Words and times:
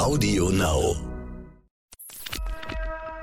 Audio 0.00 0.48
Now. 0.48 0.96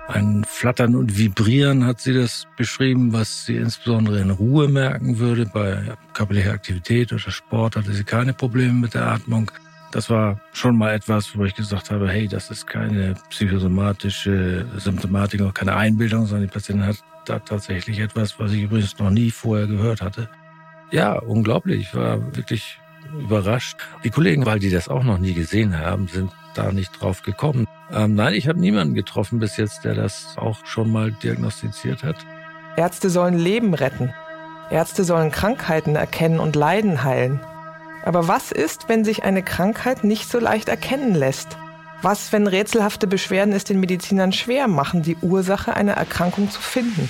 Ein 0.08 0.46
Flattern 0.48 0.96
und 0.96 1.17
Vibrieren 1.17 1.83
hat 1.83 2.00
sie 2.00 2.14
das 2.14 2.46
beschrieben, 2.56 3.14
was 3.14 3.48
sie 3.48 3.58
insbesondere 3.58 4.19
in 4.19 4.30
Ruhe 4.30 4.67
merken 4.67 5.17
würde. 5.17 5.48
Bei 5.48 5.98
körperlicher 6.13 6.51
Aktivität 6.51 7.11
oder 7.11 7.32
Sport 7.32 7.77
hatte 7.77 7.93
sie 7.93 8.04
keine 8.04 8.34
Probleme 8.34 8.73
mit 8.73 8.93
der 8.93 9.07
Atmung. 9.07 9.50
Das 9.91 10.11
war 10.11 10.39
schon 10.54 10.77
mal 10.77 10.93
etwas, 10.93 11.36
wo 11.36 11.45
ich 11.45 11.55
gesagt 11.55 11.89
habe, 11.89 12.09
hey, 12.09 12.27
das 12.27 12.52
ist 12.52 12.68
keine 12.68 13.16
psychosomatische 13.32 14.68
Symptomatik, 14.78 15.41
auch 15.41 15.55
keine 15.55 15.75
Einbildung, 15.75 16.28
sondern 16.28 16.48
die 16.48 16.54
Patientin 16.54 16.86
hat 16.86 17.04
da 17.25 17.39
tatsächlich 17.39 17.98
etwas, 17.98 18.39
was 18.39 18.52
ich 18.52 18.62
übrigens 18.62 19.00
noch 19.00 19.09
nie 19.09 19.32
vorher 19.32 19.66
gehört 19.66 20.02
hatte. 20.02 20.30
Ja, 20.91 21.14
unglaublich. 21.14 21.88
Ich 21.88 21.96
war 21.96 22.20
wirklich 22.36 22.78
überrascht. 23.20 23.78
Die 24.04 24.12
Kollegen, 24.12 24.46
weil 24.46 24.59
die 24.59 24.70
das 24.70 24.89
auch 24.89 25.04
noch 25.04 25.18
nie 25.18 25.34
gesehen 25.34 25.80
haben, 25.80 26.07
sind 26.07 26.30
da 26.57 26.71
nicht 26.71 27.01
drauf 27.01 27.21
gekommen. 27.23 27.67
Ähm, 27.91 28.16
nein, 28.16 28.34
ich 28.34 28.47
habe 28.47 28.59
niemanden 28.59 28.93
getroffen 28.93 29.39
bis 29.39 29.57
jetzt, 29.57 29.85
der 29.85 29.95
das 29.95 30.35
auch 30.38 30.65
schon 30.65 30.91
mal 30.91 31.11
diagnostiziert 31.11 32.03
hat. 32.03 32.17
Ärzte 32.75 33.09
sollen 33.09 33.38
Leben 33.38 33.73
retten. 33.73 34.13
Ärzte 34.70 35.03
sollen 35.03 35.31
Krankheiten 35.31 35.95
erkennen 35.95 36.39
und 36.39 36.55
Leiden 36.55 37.03
heilen. 37.03 37.39
Aber 38.03 38.27
was 38.27 38.51
ist, 38.51 38.89
wenn 38.89 39.03
sich 39.03 39.23
eine 39.23 39.43
Krankheit 39.43 40.03
nicht 40.03 40.29
so 40.29 40.39
leicht 40.39 40.70
erkennen 40.70 41.15
lässt? 41.15 41.57
Was, 42.01 42.31
wenn 42.31 42.45
rätselhafte 42.48 43.07
Beschwerden 43.07 43.53
es 43.53 43.63
den 43.63 43.79
Medizinern 43.79 44.31
schwer 44.31 44.67
machen, 44.67 45.01
die 45.01 45.17
Ursache 45.21 45.76
einer 45.76 45.93
Erkrankung 45.93 46.51
zu 46.51 46.62
finden? 46.62 47.09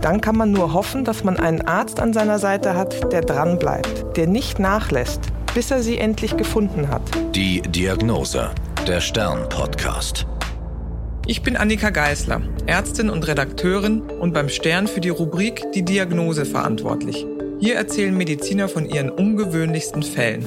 Dann 0.00 0.20
kann 0.20 0.36
man 0.36 0.50
nur 0.50 0.72
hoffen, 0.72 1.04
dass 1.04 1.24
man 1.24 1.38
einen 1.38 1.62
Arzt 1.62 2.00
an 2.00 2.12
seiner 2.12 2.38
Seite 2.38 2.76
hat, 2.76 3.12
der 3.12 3.22
dranbleibt, 3.22 4.16
der 4.16 4.26
nicht 4.26 4.58
nachlässt, 4.58 5.32
bis 5.54 5.70
er 5.70 5.82
sie 5.82 5.98
endlich 5.98 6.36
gefunden 6.36 6.88
hat. 6.88 7.02
Die 7.34 7.62
Diagnose, 7.62 8.50
der 8.88 9.00
Stern-Podcast. 9.00 10.26
Ich 11.26 11.42
bin 11.42 11.56
Annika 11.56 11.90
Geisler, 11.90 12.42
Ärztin 12.66 13.08
und 13.08 13.26
Redakteurin 13.26 14.02
und 14.02 14.34
beim 14.34 14.48
Stern 14.48 14.88
für 14.88 15.00
die 15.00 15.08
Rubrik 15.08 15.72
Die 15.72 15.84
Diagnose 15.84 16.44
verantwortlich. 16.44 17.24
Hier 17.60 17.76
erzählen 17.76 18.14
Mediziner 18.14 18.68
von 18.68 18.84
ihren 18.84 19.10
ungewöhnlichsten 19.10 20.02
Fällen. 20.02 20.46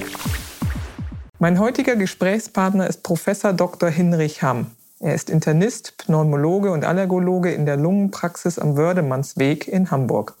Mein 1.38 1.58
heutiger 1.58 1.96
Gesprächspartner 1.96 2.86
ist 2.86 3.02
Professor 3.02 3.52
Dr. 3.52 3.88
Hinrich 3.88 4.42
Hamm. 4.42 4.66
Er 5.00 5.14
ist 5.14 5.30
Internist, 5.30 5.96
Pneumologe 5.96 6.70
und 6.70 6.84
Allergologe 6.84 7.52
in 7.52 7.64
der 7.64 7.76
Lungenpraxis 7.76 8.58
am 8.58 8.76
Wördemannsweg 8.76 9.66
in 9.66 9.90
Hamburg. 9.90 10.34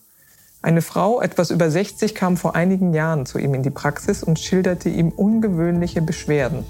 Eine 0.60 0.82
Frau, 0.82 1.20
etwas 1.20 1.50
über 1.50 1.70
60, 1.70 2.14
kam 2.14 2.36
vor 2.36 2.56
einigen 2.56 2.92
Jahren 2.92 3.26
zu 3.26 3.38
ihm 3.38 3.54
in 3.54 3.62
die 3.62 3.70
Praxis 3.70 4.24
und 4.24 4.40
schilderte 4.40 4.88
ihm 4.88 5.10
ungewöhnliche 5.10 6.02
Beschwerden. 6.02 6.64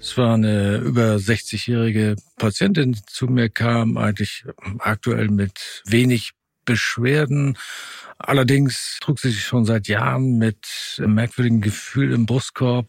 Es 0.00 0.16
war 0.16 0.34
eine 0.34 0.78
über 0.78 1.16
60-jährige 1.16 2.16
Patientin, 2.36 2.92
die 2.92 3.02
zu 3.06 3.26
mir 3.26 3.48
kam, 3.48 3.96
eigentlich 3.96 4.44
aktuell 4.78 5.28
mit 5.28 5.82
wenig 5.84 6.30
Beschwerden. 6.64 7.58
Allerdings 8.16 8.98
trug 9.00 9.18
sie 9.18 9.30
sich 9.30 9.44
schon 9.44 9.64
seit 9.64 9.88
Jahren 9.88 10.38
mit 10.38 10.96
einem 10.98 11.14
merkwürdigen 11.14 11.60
Gefühl 11.60 12.12
im 12.12 12.24
Brustkorb. 12.24 12.86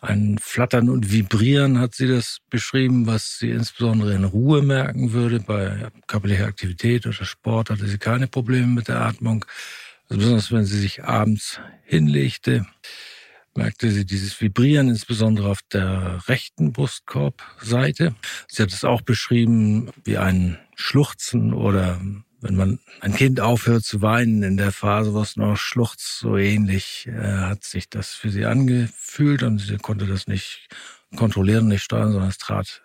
Ein 0.00 0.38
Flattern 0.40 0.88
und 0.88 1.12
Vibrieren 1.12 1.78
hat 1.78 1.94
sie 1.94 2.08
das 2.08 2.38
beschrieben, 2.48 3.06
was 3.06 3.38
sie 3.38 3.50
insbesondere 3.50 4.14
in 4.14 4.24
Ruhe 4.24 4.62
merken 4.62 5.12
würde. 5.12 5.40
Bei 5.40 5.88
körperlicher 6.06 6.46
Aktivität 6.46 7.06
oder 7.06 7.24
Sport 7.24 7.68
hatte 7.68 7.86
sie 7.86 7.98
keine 7.98 8.26
Probleme 8.26 8.66
mit 8.66 8.88
der 8.88 9.02
Atmung. 9.02 9.44
Also 10.08 10.18
besonders 10.18 10.50
wenn 10.52 10.64
sie 10.64 10.80
sich 10.80 11.04
abends 11.04 11.60
hinlegte, 11.84 12.66
merkte 13.54 13.90
sie 13.90 14.06
dieses 14.06 14.40
Vibrieren, 14.40 14.88
insbesondere 14.88 15.50
auf 15.50 15.60
der 15.70 16.26
rechten 16.28 16.72
Brustkorbseite. 16.72 18.14
Sie 18.48 18.62
hat 18.62 18.72
es 18.72 18.84
auch 18.84 19.02
beschrieben 19.02 19.90
wie 20.04 20.16
ein 20.16 20.58
Schluchzen 20.76 21.52
oder 21.52 22.00
wenn 22.40 22.56
man 22.56 22.78
ein 23.00 23.14
Kind 23.14 23.40
aufhört 23.40 23.84
zu 23.84 24.02
weinen 24.02 24.42
in 24.42 24.56
der 24.56 24.72
Phase, 24.72 25.12
wo 25.12 25.20
es 25.20 25.36
noch 25.36 25.56
schluchzt, 25.56 26.18
so 26.18 26.36
ähnlich 26.36 27.06
äh, 27.08 27.20
hat 27.20 27.64
sich 27.64 27.88
das 27.88 28.10
für 28.10 28.30
sie 28.30 28.46
angefühlt 28.46 29.42
und 29.42 29.58
sie 29.58 29.76
konnte 29.76 30.06
das 30.06 30.26
nicht 30.26 30.68
kontrollieren, 31.16 31.68
nicht 31.68 31.82
steuern, 31.82 32.12
sondern 32.12 32.30
es 32.30 32.38
trat 32.38 32.82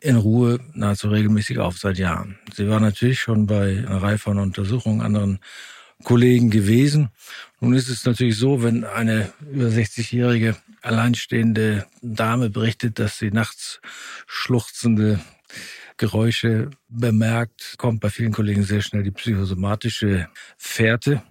in 0.00 0.16
Ruhe 0.16 0.58
nahezu 0.72 1.08
regelmäßig 1.08 1.58
auf 1.58 1.78
seit 1.78 1.98
Jahren. 1.98 2.38
Sie 2.54 2.68
war 2.68 2.80
natürlich 2.80 3.20
schon 3.20 3.46
bei 3.46 3.84
einer 3.86 4.02
Reihe 4.02 4.18
von 4.18 4.38
Untersuchungen 4.38 5.02
anderen 5.02 5.40
Kollegen 6.02 6.50
gewesen. 6.50 7.10
Nun 7.60 7.74
ist 7.74 7.88
es 7.88 8.04
natürlich 8.06 8.38
so, 8.38 8.62
wenn 8.62 8.84
eine 8.84 9.32
über 9.52 9.66
60-jährige 9.66 10.56
alleinstehende 10.80 11.86
Dame 12.00 12.48
berichtet, 12.48 12.98
dass 12.98 13.18
sie 13.18 13.30
nachts 13.30 13.80
schluchzende 14.26 15.20
Geräusche 16.00 16.70
bemerkt, 16.88 17.74
kommt 17.76 18.00
bei 18.00 18.08
vielen 18.08 18.32
Kollegen 18.32 18.62
sehr 18.62 18.80
schnell 18.80 19.02
die 19.02 19.10
psychosomatische 19.10 20.28
Fährte, 20.56 21.22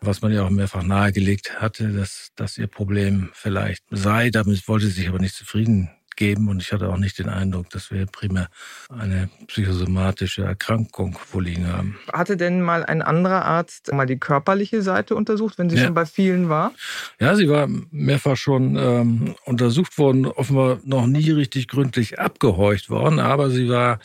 was 0.00 0.22
man 0.22 0.32
ja 0.32 0.42
auch 0.42 0.50
mehrfach 0.50 0.82
nahegelegt 0.82 1.60
hatte, 1.60 1.92
dass 1.92 2.32
das 2.34 2.58
ihr 2.58 2.66
Problem 2.66 3.30
vielleicht 3.32 3.84
sei. 3.92 4.30
Damit 4.30 4.66
wollte 4.66 4.86
sie 4.86 4.92
sich 4.92 5.08
aber 5.08 5.20
nicht 5.20 5.36
zufrieden 5.36 5.90
geben 6.18 6.48
und 6.48 6.60
ich 6.60 6.72
hatte 6.72 6.88
auch 6.90 6.98
nicht 6.98 7.18
den 7.18 7.28
Eindruck, 7.28 7.70
dass 7.70 7.90
wir 7.90 8.04
primär 8.06 8.48
eine 8.90 9.30
psychosomatische 9.46 10.42
Erkrankung 10.42 11.16
vorliegen 11.16 11.72
haben. 11.72 11.98
Hatte 12.12 12.36
denn 12.36 12.60
mal 12.60 12.84
ein 12.84 13.00
anderer 13.00 13.44
Arzt 13.44 13.92
mal 13.92 14.04
die 14.04 14.18
körperliche 14.18 14.82
Seite 14.82 15.14
untersucht, 15.14 15.58
wenn 15.58 15.70
sie 15.70 15.76
ja. 15.76 15.84
schon 15.84 15.94
bei 15.94 16.04
vielen 16.04 16.48
war? 16.48 16.72
Ja, 17.20 17.36
sie 17.36 17.48
war 17.48 17.68
mehrfach 17.90 18.36
schon 18.36 18.76
ähm, 18.76 19.36
untersucht 19.44 19.96
worden, 19.96 20.26
offenbar 20.26 20.80
noch 20.84 21.06
nie 21.06 21.30
richtig 21.30 21.68
gründlich 21.68 22.18
abgehorcht 22.18 22.90
worden, 22.90 23.20
aber 23.20 23.50
sie 23.50 23.68
war 23.68 24.00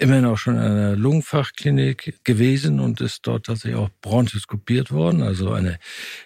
immerhin 0.00 0.24
auch 0.24 0.38
schon 0.38 0.54
in 0.54 0.62
einer 0.62 0.96
Lungenfachklinik 0.96 2.20
gewesen 2.24 2.80
und 2.80 3.00
ist 3.00 3.26
dort 3.26 3.46
tatsächlich 3.46 3.78
auch 3.78 3.90
bronchoskopiert 4.00 4.90
worden, 4.90 5.22
also 5.22 5.52
eine 5.52 5.78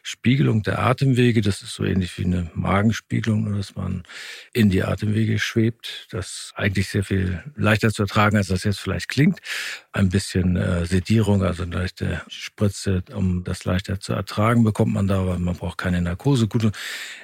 Spiegelung 0.03 0.63
der 0.63 0.79
Atemwege. 0.79 1.41
Das 1.41 1.63
ist 1.63 1.75
so 1.75 1.85
ähnlich 1.85 2.17
wie 2.19 2.25
eine 2.25 2.51
Magenspiegelung, 2.55 3.45
nur 3.45 3.57
dass 3.57 3.75
man 3.75 4.05
in 4.53 4.71
die 4.71 4.85
Atemwege 4.85 5.39
schwebt. 5.39 6.07
Das 6.11 6.27
ist 6.27 6.53
eigentlich 6.55 6.89
sehr 6.89 7.05
viel 7.05 7.43
leichter 7.57 7.91
zu 7.91 8.03
ertragen, 8.03 8.37
als 8.37 8.49
das 8.49 8.65
jetzt 8.65 8.81
vielleicht 8.81 9.09
klingt. 9.09 9.41
Ein 9.97 10.09
bisschen 10.09 10.57
äh, 10.57 10.85
Sedierung, 10.87 11.45
also 11.45 11.63
eine 11.63 11.77
leichte 11.77 12.21
Spritze, 12.27 13.05
um 13.15 13.45
das 13.45 13.65
leichter 13.65 14.01
zu 14.01 14.13
ertragen, 14.13 14.65
bekommt 14.65 14.93
man 14.93 15.07
da, 15.07 15.21
aber 15.21 15.39
man 15.39 15.55
braucht 15.55 15.79
keine 15.79 16.03
Narkose. 16.03 16.49
Gut, 16.49 16.73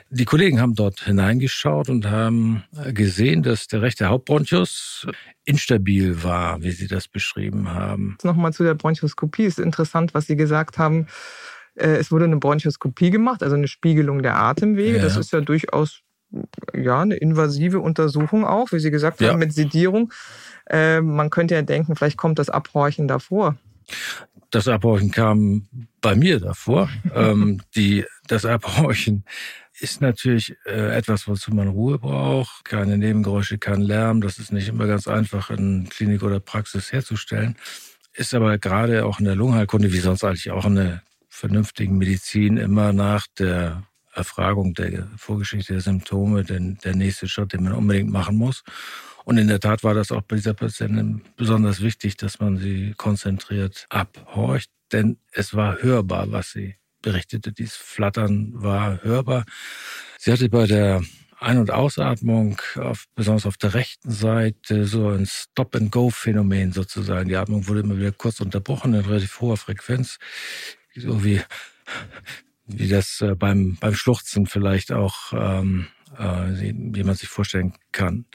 die 0.08 0.24
Kollegen 0.24 0.60
haben 0.60 0.76
dort 0.76 1.00
hineingeschaut 1.00 1.88
und 1.88 2.08
haben 2.08 2.62
gesehen, 2.94 3.42
dass 3.42 3.66
der 3.66 3.82
rechte 3.82 4.06
Hauptbronchus 4.06 5.08
instabil 5.44 6.22
war, 6.22 6.62
wie 6.62 6.70
Sie 6.70 6.86
das 6.86 7.08
beschrieben 7.08 7.70
haben. 7.70 8.16
Nochmal 8.22 8.52
zu 8.52 8.62
der 8.62 8.74
Bronchoskopie. 8.74 9.46
Es 9.46 9.58
ist 9.58 9.64
interessant, 9.64 10.14
was 10.14 10.28
Sie 10.28 10.36
gesagt 10.36 10.78
haben. 10.78 11.08
Äh, 11.74 11.96
es 11.96 12.12
wurde 12.12 12.26
eine 12.26 12.36
Bronchoskopie 12.36 13.10
gemacht, 13.10 13.42
also 13.42 13.56
eine 13.56 13.66
Spiegelung 13.66 14.22
der 14.22 14.36
Atemwege. 14.36 14.98
Ja. 14.98 15.02
Das 15.02 15.16
ist 15.16 15.32
ja 15.32 15.40
durchaus 15.40 16.02
ja, 16.74 17.00
eine 17.00 17.16
invasive 17.16 17.80
Untersuchung 17.80 18.44
auch, 18.44 18.70
wie 18.72 18.78
Sie 18.78 18.90
gesagt 18.90 19.20
haben, 19.20 19.38
mit 19.38 19.52
Sedierung. 19.52 20.12
Äh, 20.70 21.00
man 21.00 21.30
könnte 21.30 21.54
ja 21.54 21.62
denken, 21.62 21.96
vielleicht 21.96 22.16
kommt 22.16 22.38
das 22.38 22.48
Abhorchen 22.48 23.08
davor. 23.08 23.56
Das 24.50 24.68
Abhorchen 24.68 25.10
kam 25.10 25.68
bei 26.00 26.14
mir 26.14 26.40
davor. 26.40 26.88
ähm, 27.14 27.60
die, 27.74 28.04
das 28.28 28.44
Abhorchen 28.44 29.24
ist 29.80 30.00
natürlich 30.00 30.56
äh, 30.66 30.96
etwas, 30.96 31.26
wozu 31.26 31.52
man 31.52 31.68
Ruhe 31.68 31.98
braucht. 31.98 32.64
Keine 32.64 32.98
Nebengeräusche, 32.98 33.58
kein 33.58 33.80
Lärm. 33.80 34.20
Das 34.20 34.38
ist 34.38 34.52
nicht 34.52 34.68
immer 34.68 34.86
ganz 34.86 35.08
einfach 35.08 35.50
in 35.50 35.88
Klinik 35.88 36.22
oder 36.22 36.38
Praxis 36.38 36.92
herzustellen. 36.92 37.56
Ist 38.12 38.34
aber 38.34 38.58
gerade 38.58 39.06
auch 39.06 39.18
in 39.18 39.24
der 39.24 39.36
Lungenheilkunde, 39.36 39.92
wie 39.92 39.98
sonst 39.98 40.24
eigentlich 40.24 40.50
auch 40.50 40.66
in 40.66 40.76
der 40.76 41.02
vernünftigen 41.28 41.96
Medizin, 41.96 42.56
immer 42.58 42.92
nach 42.92 43.26
der 43.38 43.84
Erfragung 44.12 44.74
der 44.74 45.06
Vorgeschichte 45.16 45.72
der 45.72 45.82
Symptome 45.82 46.44
denn 46.44 46.78
der 46.84 46.94
nächste 46.96 47.28
Schritt, 47.28 47.52
den 47.52 47.62
man 47.62 47.72
unbedingt 47.72 48.10
machen 48.10 48.36
muss. 48.36 48.64
Und 49.24 49.38
in 49.38 49.48
der 49.48 49.60
Tat 49.60 49.84
war 49.84 49.94
das 49.94 50.12
auch 50.12 50.22
bei 50.22 50.36
dieser 50.36 50.54
Patientin 50.54 51.22
besonders 51.36 51.80
wichtig, 51.80 52.16
dass 52.16 52.40
man 52.40 52.56
sie 52.58 52.94
konzentriert 52.96 53.86
abhorcht, 53.90 54.70
denn 54.92 55.18
es 55.32 55.54
war 55.54 55.82
hörbar, 55.82 56.32
was 56.32 56.52
sie 56.52 56.76
berichtete, 57.02 57.52
dieses 57.52 57.76
Flattern 57.76 58.52
war 58.54 59.02
hörbar. 59.02 59.44
Sie 60.18 60.32
hatte 60.32 60.48
bei 60.48 60.66
der 60.66 61.02
Ein- 61.38 61.58
und 61.58 61.70
Ausatmung, 61.70 62.60
auf, 62.76 63.06
besonders 63.14 63.46
auf 63.46 63.56
der 63.56 63.72
rechten 63.72 64.10
Seite, 64.10 64.86
so 64.86 65.08
ein 65.08 65.26
Stop-and-Go-Phänomen 65.26 66.72
sozusagen. 66.72 67.28
Die 67.30 67.36
Atmung 67.36 67.66
wurde 67.66 67.80
immer 67.80 67.96
wieder 67.96 68.12
kurz 68.12 68.40
unterbrochen 68.40 68.92
in 68.92 69.00
relativ 69.00 69.40
hoher 69.40 69.56
Frequenz, 69.56 70.18
so 70.94 71.24
wie, 71.24 71.40
wie 72.66 72.88
das 72.88 73.22
äh, 73.22 73.34
beim, 73.34 73.78
beim 73.80 73.94
Schluchzen 73.94 74.46
vielleicht 74.46 74.92
auch, 74.92 75.32
ähm, 75.32 75.86
äh, 76.18 76.72
wie 76.92 77.04
man 77.04 77.14
sich 77.14 77.28
vorstellen 77.28 77.72
kann. 77.92 78.26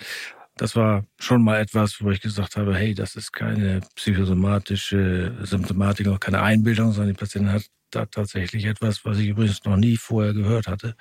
Das 0.58 0.76
war 0.76 1.06
schon 1.20 1.44
mal 1.44 1.60
etwas, 1.60 2.02
wo 2.02 2.12
ich 2.12 2.22
gesagt 2.22 2.56
habe, 2.56 2.76
hey, 2.76 2.94
das 2.94 3.16
ist 3.16 3.34
keine 3.34 3.82
psychosomatische 3.96 5.36
Symptomatik, 5.44 6.08
auch 6.08 6.20
keine 6.20 6.42
Einbildung, 6.42 6.94
sondern 6.94 7.14
die 7.14 7.20
Patientin 7.20 7.52
hat 7.52 7.66
da 7.92 8.06
tatsächlich 8.06 8.66
etwas, 8.66 9.04
was 9.06 9.20
ich 9.20 9.28
übrigens 9.30 9.64
noch 9.66 9.78
nie 9.78 9.98
vorher 9.98 10.34
gehört 10.34 10.68
hatte. 10.68 10.96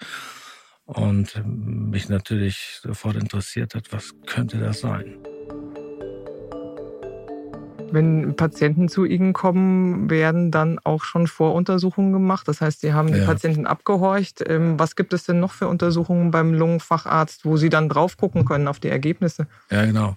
und 0.87 1.43
mich 1.47 2.09
natürlich 2.09 2.79
sofort 2.83 3.17
interessiert 3.17 3.75
hat, 3.75 3.93
was 3.93 4.12
könnte 4.27 4.59
das 4.59 4.81
sein. 4.81 5.17
Wenn 7.94 8.35
Patienten 8.35 8.88
zu 8.88 9.05
Ihnen 9.05 9.32
kommen, 9.32 10.11
werden 10.11 10.50
dann 10.50 10.81
auch 10.82 11.05
schon 11.05 11.29
Voruntersuchungen 11.29 12.12
gemacht. 12.12 12.49
Das 12.49 12.61
heißt, 12.61 12.81
Sie 12.81 12.93
haben 12.93 13.12
die 13.12 13.20
ja. 13.20 13.25
Patienten 13.25 13.67
abgehorcht. 13.67 14.43
Ähm, 14.49 14.79
was 14.81 14.96
gibt 14.96 15.12
es 15.12 15.23
denn 15.25 15.38
noch 15.38 15.52
für 15.52 15.69
Untersuchungen 15.69 16.32
beim 16.32 16.52
Lungenfacharzt, 16.52 17.44
wo 17.44 17.56
Sie 17.56 17.69
dann 17.69 17.88
drauf 17.88 18.17
gucken 18.17 18.44
können 18.44 18.67
auf 18.67 18.81
die 18.81 18.88
Ergebnisse? 18.88 19.46
Ja, 19.70 19.85
genau. 19.85 20.17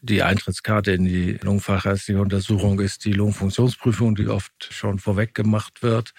Die 0.00 0.24
Eintrittskarte 0.24 0.90
in 0.90 1.04
die 1.04 1.38
lungenfachärztliche 1.42 2.20
Untersuchung 2.20 2.80
ist 2.80 3.04
die 3.04 3.12
Lungenfunktionsprüfung, 3.12 4.16
die 4.16 4.26
oft 4.26 4.52
schon 4.72 4.98
vorweg 4.98 5.32
gemacht 5.32 5.84
wird. 5.84 6.12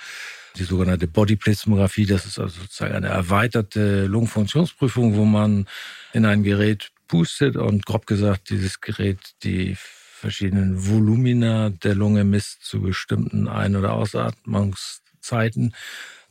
Die 0.55 0.63
sogenannte 0.63 1.07
Bodyplate-Tomographie, 1.07 2.05
das 2.05 2.25
ist 2.25 2.39
also 2.39 2.61
sozusagen 2.61 2.95
eine 2.95 3.09
erweiterte 3.09 4.05
Lungenfunktionsprüfung, 4.05 5.17
wo 5.17 5.25
man 5.25 5.67
in 6.13 6.25
ein 6.25 6.43
Gerät 6.43 6.91
pustet 7.09 7.57
und 7.57 7.85
grob 7.85 8.05
gesagt 8.05 8.51
dieses 8.51 8.79
Gerät 8.79 9.19
die 9.43 9.75
verschiedenen 10.23 10.87
Volumina 10.87 11.69
der 11.69 11.95
Lunge 11.95 12.23
misst 12.23 12.63
zu 12.63 12.79
bestimmten 12.79 13.49
Ein- 13.49 13.75
oder 13.75 13.91
Ausatmungszeiten. 13.91 15.75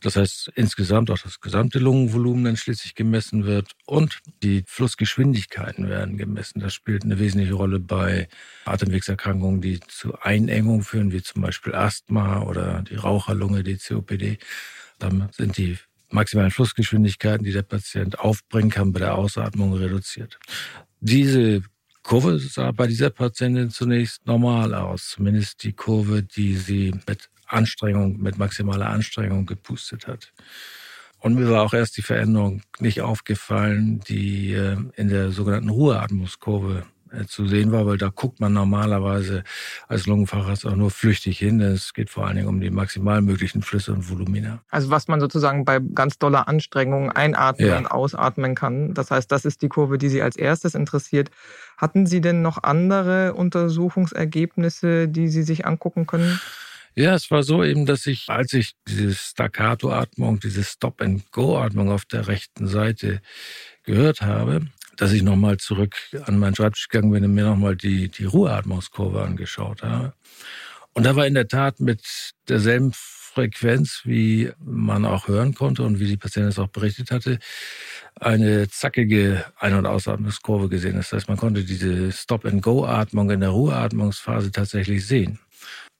Das 0.01 0.15
heißt, 0.15 0.51
insgesamt 0.55 1.11
auch 1.11 1.19
das 1.19 1.39
gesamte 1.39 1.77
Lungenvolumen 1.77 2.43
dann 2.43 2.57
schließlich 2.57 2.95
gemessen 2.95 3.45
wird 3.45 3.73
und 3.85 4.17
die 4.41 4.63
Flussgeschwindigkeiten 4.65 5.89
werden 5.89 6.17
gemessen. 6.17 6.59
Das 6.59 6.73
spielt 6.73 7.03
eine 7.03 7.19
wesentliche 7.19 7.53
Rolle 7.53 7.79
bei 7.79 8.27
Atemwegserkrankungen, 8.65 9.61
die 9.61 9.79
zu 9.81 10.19
Einengung 10.19 10.81
führen, 10.81 11.11
wie 11.11 11.21
zum 11.21 11.43
Beispiel 11.43 11.75
Asthma 11.75 12.41
oder 12.41 12.81
die 12.81 12.95
Raucherlunge, 12.95 13.63
die 13.63 13.77
COPD. 13.77 14.39
Dann 14.97 15.29
sind 15.31 15.57
die 15.57 15.77
maximalen 16.09 16.51
Flussgeschwindigkeiten, 16.51 17.45
die 17.45 17.53
der 17.53 17.61
Patient 17.61 18.17
aufbringen 18.17 18.71
kann, 18.71 18.91
bei 18.91 19.01
der 19.01 19.15
Ausatmung 19.15 19.73
reduziert. 19.73 20.39
Diese 20.99 21.61
Kurve 22.03 22.37
sah 22.37 22.71
bei 22.71 22.87
dieser 22.87 23.09
Patientin 23.09 23.69
zunächst 23.69 24.25
normal 24.25 24.73
aus, 24.73 25.09
zumindest 25.09 25.63
die 25.63 25.73
Kurve, 25.73 26.21
die 26.21 26.55
sie 26.55 26.93
mit 27.07 27.29
Anstrengung, 27.47 28.21
mit 28.21 28.37
maximaler 28.37 28.89
Anstrengung 28.89 29.45
gepustet 29.45 30.07
hat. 30.07 30.33
Und 31.19 31.35
mir 31.35 31.49
war 31.49 31.63
auch 31.63 31.73
erst 31.73 31.95
die 31.95 32.01
Veränderung 32.01 32.61
nicht 32.79 33.01
aufgefallen, 33.01 34.01
die 34.01 34.53
äh, 34.53 34.75
in 34.95 35.07
der 35.07 35.31
sogenannten 35.31 35.69
Ruheatmungskurve 35.69 36.85
zu 37.27 37.47
sehen 37.47 37.71
war, 37.71 37.85
weil 37.85 37.97
da 37.97 38.09
guckt 38.09 38.39
man 38.39 38.53
normalerweise 38.53 39.43
als 39.87 40.07
Lungenfacharzt 40.07 40.65
auch 40.65 40.75
nur 40.75 40.91
flüchtig 40.91 41.37
hin. 41.37 41.61
Es 41.61 41.93
geht 41.93 42.09
vor 42.09 42.25
allen 42.25 42.35
Dingen 42.35 42.47
um 42.47 42.59
die 42.59 42.69
maximal 42.69 43.21
möglichen 43.21 43.61
Flüsse 43.61 43.93
und 43.93 44.09
Volumina. 44.09 44.61
Also 44.69 44.89
was 44.89 45.07
man 45.07 45.19
sozusagen 45.19 45.65
bei 45.65 45.79
ganz 45.79 46.17
doller 46.17 46.47
Anstrengung 46.47 47.11
einatmen 47.11 47.67
ja. 47.67 47.77
und 47.77 47.87
ausatmen 47.87 48.55
kann. 48.55 48.93
Das 48.93 49.11
heißt, 49.11 49.31
das 49.31 49.45
ist 49.45 49.61
die 49.61 49.69
Kurve, 49.69 49.97
die 49.97 50.09
Sie 50.09 50.21
als 50.21 50.35
erstes 50.35 50.75
interessiert. 50.75 51.29
Hatten 51.77 52.05
Sie 52.05 52.21
denn 52.21 52.41
noch 52.41 52.63
andere 52.63 53.33
Untersuchungsergebnisse, 53.33 55.07
die 55.07 55.27
Sie 55.27 55.43
sich 55.43 55.65
angucken 55.65 56.07
können? 56.07 56.39
Ja, 56.95 57.15
es 57.15 57.31
war 57.31 57.41
so 57.41 57.63
eben, 57.63 57.87
dass 57.87 58.05
ich, 58.05 58.29
als 58.29 58.53
ich 58.53 58.75
diese 58.87 59.15
Staccato-Atmung, 59.15 60.39
diese 60.39 60.63
Stop-and-Go-Atmung 60.63 61.91
auf 61.91 62.05
der 62.05 62.27
rechten 62.27 62.67
Seite 62.67 63.21
gehört 63.83 64.21
habe, 64.21 64.67
dass 64.97 65.11
ich 65.11 65.23
nochmal 65.23 65.57
zurück 65.57 65.95
an 66.25 66.37
meinen 66.39 66.55
Schreibtisch 66.55 66.87
gegangen 66.87 67.11
bin 67.11 67.25
und 67.25 67.33
mir 67.33 67.45
nochmal 67.45 67.75
die, 67.75 68.09
die 68.09 68.25
Ruheatmungskurve 68.25 69.21
angeschaut 69.21 69.83
habe. 69.83 70.13
Und 70.93 71.05
da 71.05 71.15
war 71.15 71.25
in 71.25 71.33
der 71.33 71.47
Tat 71.47 71.79
mit 71.79 72.01
derselben 72.47 72.93
Frequenz, 72.93 74.01
wie 74.03 74.51
man 74.63 75.05
auch 75.05 75.27
hören 75.27 75.55
konnte 75.55 75.83
und 75.83 75.99
wie 75.99 76.07
die 76.07 76.17
Patientin 76.17 76.49
es 76.49 76.59
auch 76.59 76.67
berichtet 76.67 77.09
hatte, 77.09 77.39
eine 78.19 78.69
zackige 78.69 79.43
Ein- 79.57 79.73
und 79.73 79.87
Ausatmungskurve 79.87 80.69
gesehen. 80.69 80.97
Das 80.97 81.11
heißt, 81.11 81.27
man 81.27 81.37
konnte 81.37 81.63
diese 81.63 82.11
Stop-and-Go-Atmung 82.11 83.31
in 83.31 83.39
der 83.39 83.49
Ruheatmungsphase 83.49 84.51
tatsächlich 84.51 85.07
sehen. 85.07 85.39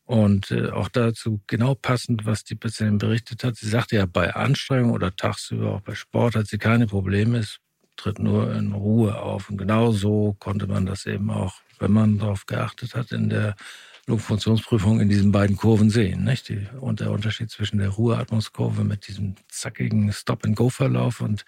Und 0.05 0.51
äh, 0.51 0.69
auch 0.69 0.89
dazu 0.89 1.41
genau 1.47 1.75
passend, 1.75 2.25
was 2.25 2.43
die 2.43 2.55
Patientin 2.55 2.97
berichtet 2.97 3.43
hat. 3.43 3.55
Sie 3.55 3.69
sagte 3.69 3.95
ja, 3.95 4.05
bei 4.05 4.35
Anstrengung 4.35 4.91
oder 4.91 5.15
tagsüber 5.15 5.71
auch 5.71 5.81
bei 5.81 5.95
Sport 5.95 6.35
hat 6.35 6.47
sie 6.47 6.57
keine 6.57 6.87
Probleme. 6.87 7.39
Es 7.39 7.57
tritt 7.95 8.19
nur 8.19 8.53
in 8.53 8.73
Ruhe 8.73 9.19
auf. 9.19 9.49
Und 9.49 9.57
genau 9.57 9.91
so 9.91 10.35
konnte 10.39 10.67
man 10.67 10.85
das 10.85 11.05
eben 11.05 11.29
auch, 11.29 11.55
wenn 11.79 11.91
man 11.91 12.17
darauf 12.17 12.45
geachtet 12.45 12.95
hat, 12.95 13.11
in 13.11 13.29
der 13.29 13.55
Lungenfunktionsprüfung 14.05 14.99
in 14.99 15.09
diesen 15.09 15.31
beiden 15.31 15.55
Kurven 15.55 15.89
sehen. 15.89 16.23
Nicht? 16.23 16.49
Die, 16.49 16.67
und 16.79 16.99
der 16.99 17.11
Unterschied 17.11 17.49
zwischen 17.49 17.77
der 17.77 17.89
Ruheatmungskurve 17.89 18.83
mit 18.83 19.07
diesem 19.07 19.35
zackigen 19.47 20.11
Stop-and-Go-Verlauf 20.11 21.21
und 21.21 21.45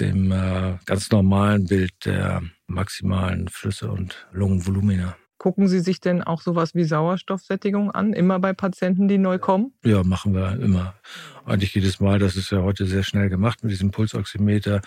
dem 0.00 0.32
äh, 0.32 0.78
ganz 0.84 1.10
normalen 1.10 1.66
Bild 1.66 1.92
der 2.04 2.42
maximalen 2.66 3.48
Flüsse 3.48 3.90
und 3.90 4.26
Lungenvolumina. 4.32 5.16
Gucken 5.46 5.68
Sie 5.68 5.78
sich 5.78 6.00
denn 6.00 6.24
auch 6.24 6.40
sowas 6.40 6.74
wie 6.74 6.82
Sauerstoffsättigung 6.82 7.92
an, 7.92 8.14
immer 8.14 8.40
bei 8.40 8.52
Patienten, 8.52 9.06
die 9.06 9.16
neu 9.16 9.38
kommen? 9.38 9.72
Ja, 9.84 10.02
machen 10.02 10.34
wir 10.34 10.58
immer. 10.58 10.96
Eigentlich 11.44 11.72
jedes 11.72 12.00
Mal, 12.00 12.18
das 12.18 12.34
ist 12.34 12.50
ja 12.50 12.62
heute 12.62 12.84
sehr 12.84 13.04
schnell 13.04 13.28
gemacht 13.28 13.62
mit 13.62 13.70
diesem 13.70 13.92
Pulsoximeter. 13.92 14.80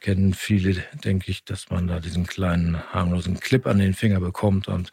Kennen 0.00 0.34
viele, 0.34 0.84
denke 1.02 1.30
ich, 1.30 1.46
dass 1.46 1.70
man 1.70 1.86
da 1.86 1.98
diesen 1.98 2.26
kleinen 2.26 2.78
harmlosen 2.92 3.40
Clip 3.40 3.66
an 3.66 3.78
den 3.78 3.94
Finger 3.94 4.20
bekommt 4.20 4.68
und 4.68 4.90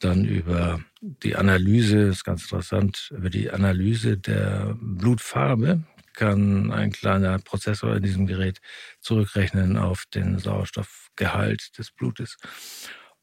dann 0.00 0.24
über 0.24 0.80
die 1.00 1.36
Analyse, 1.36 2.08
das 2.08 2.16
ist 2.16 2.24
ganz 2.24 2.42
interessant, 2.42 3.12
über 3.16 3.30
die 3.30 3.48
Analyse 3.52 4.18
der 4.18 4.76
Blutfarbe 4.80 5.84
kann 6.14 6.72
ein 6.72 6.90
kleiner 6.90 7.38
Prozessor 7.38 7.94
in 7.94 8.02
diesem 8.02 8.26
Gerät 8.26 8.60
zurückrechnen 9.00 9.76
auf 9.76 10.04
den 10.12 10.40
Sauerstoffgehalt 10.40 11.78
des 11.78 11.92
Blutes. 11.92 12.38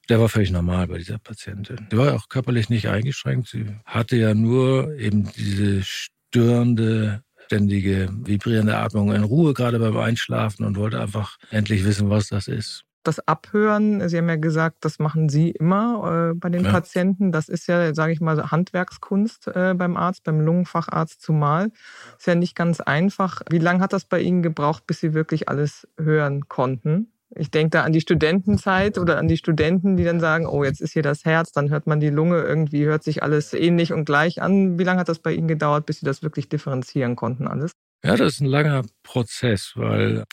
Der 0.09 0.19
war 0.19 0.27
völlig 0.27 0.49
normal 0.49 0.87
bei 0.87 0.97
dieser 0.97 1.19
Patientin. 1.19 1.87
Sie 1.91 1.97
war 1.97 2.15
auch 2.15 2.29
körperlich 2.29 2.69
nicht 2.69 2.89
eingeschränkt. 2.89 3.47
Sie 3.47 3.67
hatte 3.85 4.15
ja 4.15 4.33
nur 4.33 4.95
eben 4.95 5.31
diese 5.33 5.83
störende, 5.83 7.21
ständige, 7.45 8.09
vibrierende 8.11 8.77
Atmung 8.77 9.13
in 9.13 9.23
Ruhe, 9.23 9.53
gerade 9.53 9.77
beim 9.77 9.97
Einschlafen 9.97 10.65
und 10.65 10.77
wollte 10.77 10.99
einfach 10.99 11.37
endlich 11.51 11.85
wissen, 11.85 12.09
was 12.09 12.27
das 12.27 12.47
ist. 12.47 12.85
Das 13.03 13.19
Abhören, 13.27 14.07
Sie 14.09 14.17
haben 14.17 14.27
ja 14.27 14.35
gesagt, 14.35 14.77
das 14.81 14.99
machen 14.99 15.29
Sie 15.29 15.51
immer 15.51 16.31
äh, 16.31 16.33
bei 16.33 16.49
den 16.49 16.65
ja. 16.65 16.71
Patienten. 16.71 17.31
Das 17.31 17.47
ist 17.47 17.67
ja, 17.67 17.93
sage 17.93 18.11
ich 18.11 18.19
mal, 18.19 18.51
Handwerkskunst 18.51 19.47
äh, 19.47 19.73
beim 19.75 19.95
Arzt, 19.95 20.23
beim 20.23 20.41
Lungenfacharzt 20.41 21.21
zumal. 21.21 21.71
Ist 22.17 22.27
ja 22.27 22.35
nicht 22.35 22.55
ganz 22.55 22.81
einfach. 22.81 23.41
Wie 23.49 23.59
lange 23.59 23.81
hat 23.81 23.93
das 23.93 24.05
bei 24.05 24.19
Ihnen 24.19 24.41
gebraucht, 24.41 24.85
bis 24.85 24.99
Sie 24.99 25.13
wirklich 25.13 25.47
alles 25.47 25.87
hören 25.97 26.49
konnten? 26.49 27.11
Ich 27.35 27.51
denke 27.51 27.71
da 27.71 27.83
an 27.83 27.93
die 27.93 28.01
Studentenzeit 28.01 28.97
oder 28.97 29.17
an 29.17 29.27
die 29.27 29.37
Studenten, 29.37 29.97
die 29.97 30.03
dann 30.03 30.19
sagen, 30.19 30.47
oh, 30.47 30.63
jetzt 30.63 30.81
ist 30.81 30.93
hier 30.93 31.03
das 31.03 31.25
Herz, 31.25 31.51
dann 31.51 31.69
hört 31.69 31.85
man 31.85 31.99
die 31.99 32.09
Lunge, 32.09 32.41
irgendwie 32.41 32.85
hört 32.85 33.03
sich 33.03 33.21
alles 33.21 33.53
ähnlich 33.53 33.93
und 33.93 34.05
gleich 34.05 34.41
an. 34.41 34.79
Wie 34.79 34.83
lange 34.83 35.01
hat 35.01 35.09
das 35.09 35.19
bei 35.19 35.33
Ihnen 35.33 35.47
gedauert, 35.47 35.85
bis 35.85 35.99
Sie 35.99 36.05
das 36.05 36.23
wirklich 36.23 36.49
differenzieren 36.49 37.15
konnten 37.15 37.47
alles? 37.47 37.73
Ja, 38.03 38.15
das 38.15 38.33
ist 38.33 38.41
ein 38.41 38.47
langer 38.47 38.83
Prozess, 39.03 39.73
weil 39.75 40.23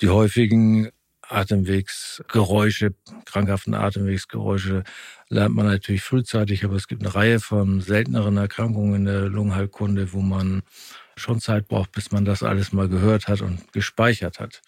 die 0.00 0.10
häufigen 0.10 0.90
Atemwegsgeräusche, 1.28 2.94
krankhaften 3.24 3.74
Atemwegsgeräusche 3.74 4.84
lernt 5.28 5.54
man 5.54 5.66
natürlich 5.66 6.02
frühzeitig, 6.02 6.64
aber 6.64 6.76
es 6.76 6.86
gibt 6.86 7.02
eine 7.02 7.14
Reihe 7.14 7.40
von 7.40 7.80
selteneren 7.80 8.36
Erkrankungen 8.36 8.94
in 8.94 9.04
der 9.06 9.22
Lungenheilkunde, 9.22 10.12
wo 10.12 10.20
man 10.20 10.62
schon 11.16 11.40
Zeit 11.40 11.68
braucht, 11.68 11.92
bis 11.92 12.12
man 12.12 12.24
das 12.24 12.42
alles 12.42 12.72
mal 12.72 12.88
gehört 12.88 13.28
hat 13.28 13.40
und 13.40 13.72
gespeichert 13.72 14.40
hat. 14.40 14.60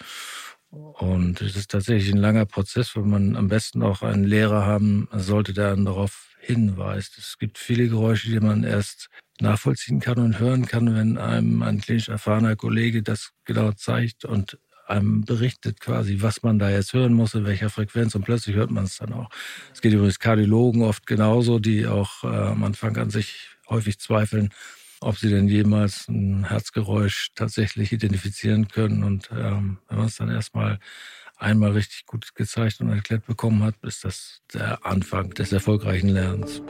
Und 0.76 1.40
es 1.40 1.56
ist 1.56 1.70
tatsächlich 1.70 2.12
ein 2.12 2.18
langer 2.18 2.46
Prozess, 2.46 2.94
wo 2.94 3.00
man 3.00 3.36
am 3.36 3.48
besten 3.48 3.82
auch 3.82 4.02
einen 4.02 4.24
Lehrer 4.24 4.66
haben 4.66 5.08
sollte, 5.12 5.52
der 5.52 5.72
einen 5.72 5.84
darauf 5.84 6.34
hinweist. 6.40 7.18
Es 7.18 7.38
gibt 7.38 7.58
viele 7.58 7.88
Geräusche, 7.88 8.30
die 8.30 8.40
man 8.40 8.62
erst 8.62 9.08
nachvollziehen 9.40 10.00
kann 10.00 10.18
und 10.18 10.38
hören 10.38 10.66
kann, 10.66 10.94
wenn 10.94 11.18
einem 11.18 11.62
ein 11.62 11.80
klinisch 11.80 12.08
erfahrener 12.08 12.56
Kollege 12.56 13.02
das 13.02 13.30
genau 13.44 13.72
zeigt 13.72 14.24
und 14.24 14.58
einem 14.86 15.24
berichtet 15.24 15.80
quasi, 15.80 16.18
was 16.20 16.42
man 16.42 16.58
da 16.58 16.70
jetzt 16.70 16.92
hören 16.92 17.12
muss, 17.12 17.34
in 17.34 17.44
welcher 17.44 17.70
Frequenz 17.70 18.14
und 18.14 18.24
plötzlich 18.24 18.54
hört 18.54 18.70
man 18.70 18.84
es 18.84 18.98
dann 18.98 19.12
auch. 19.12 19.30
Es 19.72 19.80
geht 19.80 19.92
übrigens 19.92 20.20
Kardiologen 20.20 20.82
oft 20.82 21.06
genauso, 21.06 21.58
die 21.58 21.86
auch 21.86 22.22
äh, 22.22 22.28
am 22.28 22.62
Anfang 22.62 22.96
an 22.96 23.10
sich 23.10 23.50
häufig 23.68 23.98
zweifeln, 23.98 24.50
ob 25.00 25.16
sie 25.18 25.30
denn 25.30 25.48
jemals 25.48 26.08
ein 26.08 26.48
Herzgeräusch 26.48 27.28
tatsächlich 27.34 27.92
identifizieren 27.92 28.68
können. 28.68 29.04
Und 29.04 29.30
ähm, 29.32 29.78
wenn 29.88 29.98
man 29.98 30.06
es 30.06 30.16
dann 30.16 30.30
erstmal 30.30 30.78
einmal 31.36 31.72
richtig 31.72 32.06
gut 32.06 32.34
gezeigt 32.34 32.80
und 32.80 32.88
erklärt 32.90 33.26
bekommen 33.26 33.62
hat, 33.62 33.74
ist 33.82 34.04
das 34.04 34.40
der 34.54 34.84
Anfang 34.86 35.30
des 35.30 35.52
erfolgreichen 35.52 36.08
Lernens. 36.08 36.62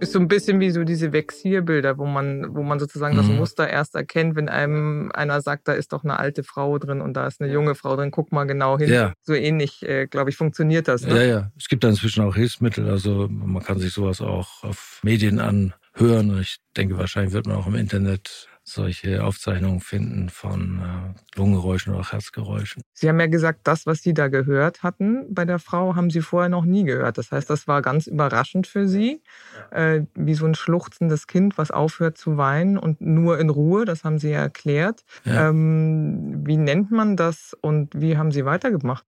Ist 0.00 0.12
so 0.12 0.18
ein 0.18 0.28
bisschen 0.28 0.60
wie 0.60 0.70
so 0.70 0.84
diese 0.84 1.12
Vexierbilder, 1.12 1.96
wo 1.96 2.04
man, 2.04 2.54
wo 2.54 2.62
man 2.62 2.78
sozusagen 2.78 3.14
mhm. 3.14 3.18
das 3.18 3.28
Muster 3.28 3.68
erst 3.70 3.94
erkennt, 3.94 4.36
wenn 4.36 4.48
einem 4.48 5.10
einer 5.14 5.40
sagt, 5.40 5.68
da 5.68 5.72
ist 5.72 5.92
doch 5.92 6.04
eine 6.04 6.18
alte 6.18 6.42
Frau 6.42 6.78
drin 6.78 7.00
und 7.00 7.14
da 7.14 7.26
ist 7.26 7.40
eine 7.40 7.50
junge 7.50 7.74
Frau 7.74 7.96
drin, 7.96 8.10
guck 8.10 8.32
mal 8.32 8.44
genau 8.44 8.76
hin. 8.76 8.92
Ja. 8.92 9.14
So 9.22 9.32
ähnlich, 9.32 9.82
äh, 9.82 10.06
glaube 10.06 10.30
ich, 10.30 10.36
funktioniert 10.36 10.88
das. 10.88 11.06
Ne? 11.06 11.16
Ja, 11.16 11.22
ja. 11.22 11.52
Es 11.56 11.68
gibt 11.68 11.84
da 11.84 11.88
inzwischen 11.88 12.22
auch 12.22 12.34
Hilfsmittel, 12.34 12.90
also 12.90 13.28
man 13.30 13.62
kann 13.62 13.78
sich 13.78 13.92
sowas 13.94 14.20
auch 14.20 14.64
auf 14.64 15.00
Medien 15.02 15.38
an 15.38 15.72
hören. 15.94 16.30
Und 16.30 16.40
ich 16.40 16.58
denke, 16.76 16.98
wahrscheinlich 16.98 17.32
wird 17.32 17.46
man 17.46 17.56
auch 17.56 17.66
im 17.66 17.74
Internet 17.74 18.48
solche 18.66 19.22
Aufzeichnungen 19.22 19.80
finden 19.80 20.30
von 20.30 20.80
äh, 20.80 21.38
Lungengeräuschen 21.38 21.92
oder 21.94 22.10
Herzgeräuschen. 22.10 22.82
Sie 22.94 23.08
haben 23.08 23.20
ja 23.20 23.26
gesagt, 23.26 23.60
das, 23.64 23.84
was 23.84 24.00
Sie 24.02 24.14
da 24.14 24.28
gehört 24.28 24.82
hatten 24.82 25.26
bei 25.34 25.44
der 25.44 25.58
Frau, 25.58 25.96
haben 25.96 26.08
Sie 26.08 26.22
vorher 26.22 26.48
noch 26.48 26.64
nie 26.64 26.84
gehört. 26.84 27.18
Das 27.18 27.30
heißt, 27.30 27.48
das 27.50 27.68
war 27.68 27.82
ganz 27.82 28.06
überraschend 28.06 28.66
für 28.66 28.88
Sie, 28.88 29.22
äh, 29.70 30.02
wie 30.14 30.34
so 30.34 30.46
ein 30.46 30.54
schluchzendes 30.54 31.26
Kind, 31.26 31.58
was 31.58 31.70
aufhört 31.70 32.16
zu 32.16 32.38
weinen 32.38 32.78
und 32.78 33.02
nur 33.02 33.38
in 33.38 33.50
Ruhe. 33.50 33.84
Das 33.84 34.02
haben 34.02 34.18
Sie 34.18 34.30
ja 34.30 34.40
erklärt. 34.40 35.04
Ja. 35.24 35.50
Ähm, 35.50 36.46
wie 36.46 36.56
nennt 36.56 36.90
man 36.90 37.16
das 37.16 37.54
und 37.60 38.00
wie 38.00 38.16
haben 38.16 38.32
Sie 38.32 38.46
weitergemacht? 38.46 39.04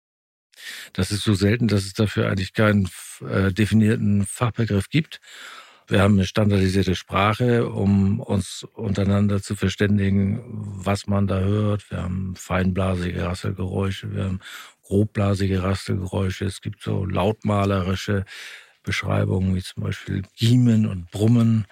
Das 0.92 1.12
ist 1.12 1.24
so 1.24 1.34
selten, 1.34 1.68
dass 1.68 1.86
es 1.86 1.94
dafür 1.94 2.30
eigentlich 2.30 2.54
keinen 2.54 2.90
äh, 3.30 3.52
definierten 3.54 4.26
Fachbegriff 4.26 4.90
gibt. 4.90 5.22
Wir 5.88 6.02
haben 6.02 6.16
eine 6.16 6.26
standardisierte 6.26 6.96
Sprache, 6.96 7.70
um 7.70 8.20
uns 8.20 8.66
untereinander 8.74 9.40
zu 9.42 9.56
verständigen, 9.56 10.42
was 10.48 11.06
man 11.06 11.28
da 11.28 11.40
hört. 11.40 11.92
Wir 11.92 12.02
haben 12.02 12.36
feinblasige 12.36 13.24
Rasselgeräusche, 13.24 14.12
wir 14.12 14.24
haben 14.24 14.40
grobblasige 14.82 15.62
Rasselgeräusche. 15.62 16.46
Es 16.46 16.62
gibt 16.62 16.82
so 16.82 17.06
lautmalerische 17.06 18.26
Beschreibungen, 18.82 19.56
wie 19.56 19.62
zum 19.62 19.84
Beispiel 19.84 20.24
Giemen 20.36 20.88
und 20.88 21.12
Brummen. 21.12 21.66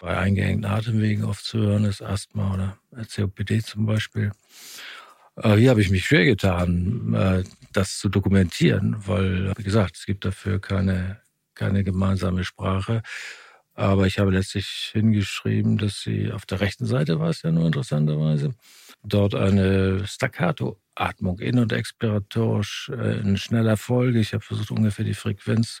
Bei 0.00 0.16
eingehängten 0.16 0.64
Atemwegen 0.64 1.24
oft 1.24 1.44
zu 1.44 1.58
hören 1.58 1.84
ist 1.84 2.02
Asthma 2.02 2.54
oder 2.54 2.78
COPD 3.14 3.62
zum 3.62 3.84
Beispiel. 3.84 4.32
Äh, 5.36 5.56
hier 5.56 5.70
habe 5.70 5.82
ich 5.82 5.90
mich 5.90 6.06
schwer 6.06 6.24
getan, 6.24 7.14
äh, 7.14 7.44
das 7.72 7.98
zu 7.98 8.08
dokumentieren, 8.08 8.96
weil, 9.06 9.52
wie 9.56 9.62
gesagt, 9.62 9.96
es 9.96 10.06
gibt 10.06 10.24
dafür 10.24 10.58
keine, 10.58 11.20
keine 11.54 11.84
gemeinsame 11.84 12.44
Sprache. 12.44 13.02
Aber 13.78 14.08
ich 14.08 14.18
habe 14.18 14.32
letztlich 14.32 14.90
hingeschrieben, 14.92 15.78
dass 15.78 16.00
sie 16.00 16.32
auf 16.32 16.44
der 16.46 16.60
rechten 16.60 16.84
Seite 16.84 17.20
war 17.20 17.28
es 17.28 17.42
ja 17.42 17.52
nur 17.52 17.64
interessanterweise, 17.64 18.56
dort 19.04 19.36
eine 19.36 20.04
Staccato-Atmung 20.04 21.38
in- 21.38 21.60
und 21.60 21.72
expiratorisch 21.72 22.90
äh, 22.92 23.20
in 23.20 23.36
schneller 23.36 23.76
Folge. 23.76 24.18
Ich 24.18 24.34
habe 24.34 24.42
versucht, 24.42 24.72
ungefähr 24.72 25.04
die 25.04 25.14
Frequenz 25.14 25.80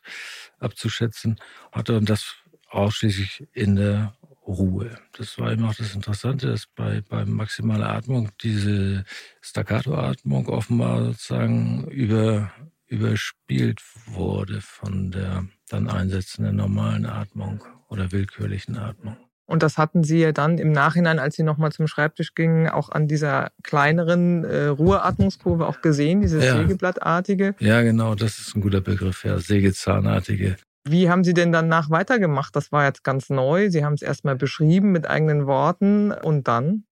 abzuschätzen, 0.60 1.40
hatte 1.72 1.96
und 1.96 2.08
das 2.08 2.36
ausschließlich 2.68 3.48
in 3.52 3.74
der 3.74 4.14
Ruhe. 4.46 4.96
Das 5.14 5.36
war 5.40 5.50
eben 5.50 5.64
auch 5.64 5.74
das 5.74 5.92
Interessante, 5.92 6.46
dass 6.46 6.68
bei, 6.68 7.00
bei 7.00 7.24
maximaler 7.24 7.88
Atmung 7.88 8.30
diese 8.40 9.02
Staccato-Atmung 9.40 10.46
offenbar 10.46 11.04
sozusagen 11.04 11.88
über, 11.88 12.52
überspielt 12.86 13.82
wurde 14.06 14.60
von 14.60 15.10
der 15.10 15.48
dann 15.68 15.90
einsetzenden 15.90 16.54
normalen 16.54 17.04
Atmung 17.04 17.64
oder 17.88 18.12
willkürlichen 18.12 18.76
Atmung. 18.76 19.16
Und 19.46 19.62
das 19.62 19.78
hatten 19.78 20.04
Sie 20.04 20.18
ja 20.18 20.32
dann 20.32 20.58
im 20.58 20.72
Nachhinein, 20.72 21.18
als 21.18 21.36
Sie 21.36 21.42
nochmal 21.42 21.72
zum 21.72 21.86
Schreibtisch 21.86 22.34
gingen, 22.34 22.68
auch 22.68 22.90
an 22.90 23.08
dieser 23.08 23.50
kleineren 23.62 24.44
äh, 24.44 24.66
Ruheatmungskurve 24.66 25.66
auch 25.66 25.80
gesehen, 25.80 26.20
diese 26.20 26.44
ja. 26.44 26.54
Sägeblattartige. 26.54 27.54
Ja, 27.58 27.80
genau, 27.80 28.14
das 28.14 28.38
ist 28.38 28.54
ein 28.54 28.60
guter 28.60 28.82
Begriff, 28.82 29.24
ja, 29.24 29.38
Sägezahnartige. 29.38 30.56
Wie 30.84 31.08
haben 31.08 31.24
Sie 31.24 31.32
denn 31.32 31.50
danach 31.50 31.88
weitergemacht? 31.88 32.54
Das 32.56 32.72
war 32.72 32.84
jetzt 32.84 33.04
ganz 33.04 33.30
neu. 33.30 33.70
Sie 33.70 33.84
haben 33.84 33.94
es 33.94 34.02
erstmal 34.02 34.36
beschrieben 34.36 34.92
mit 34.92 35.08
eigenen 35.08 35.46
Worten 35.46 36.12
und 36.12 36.46
dann? 36.46 36.84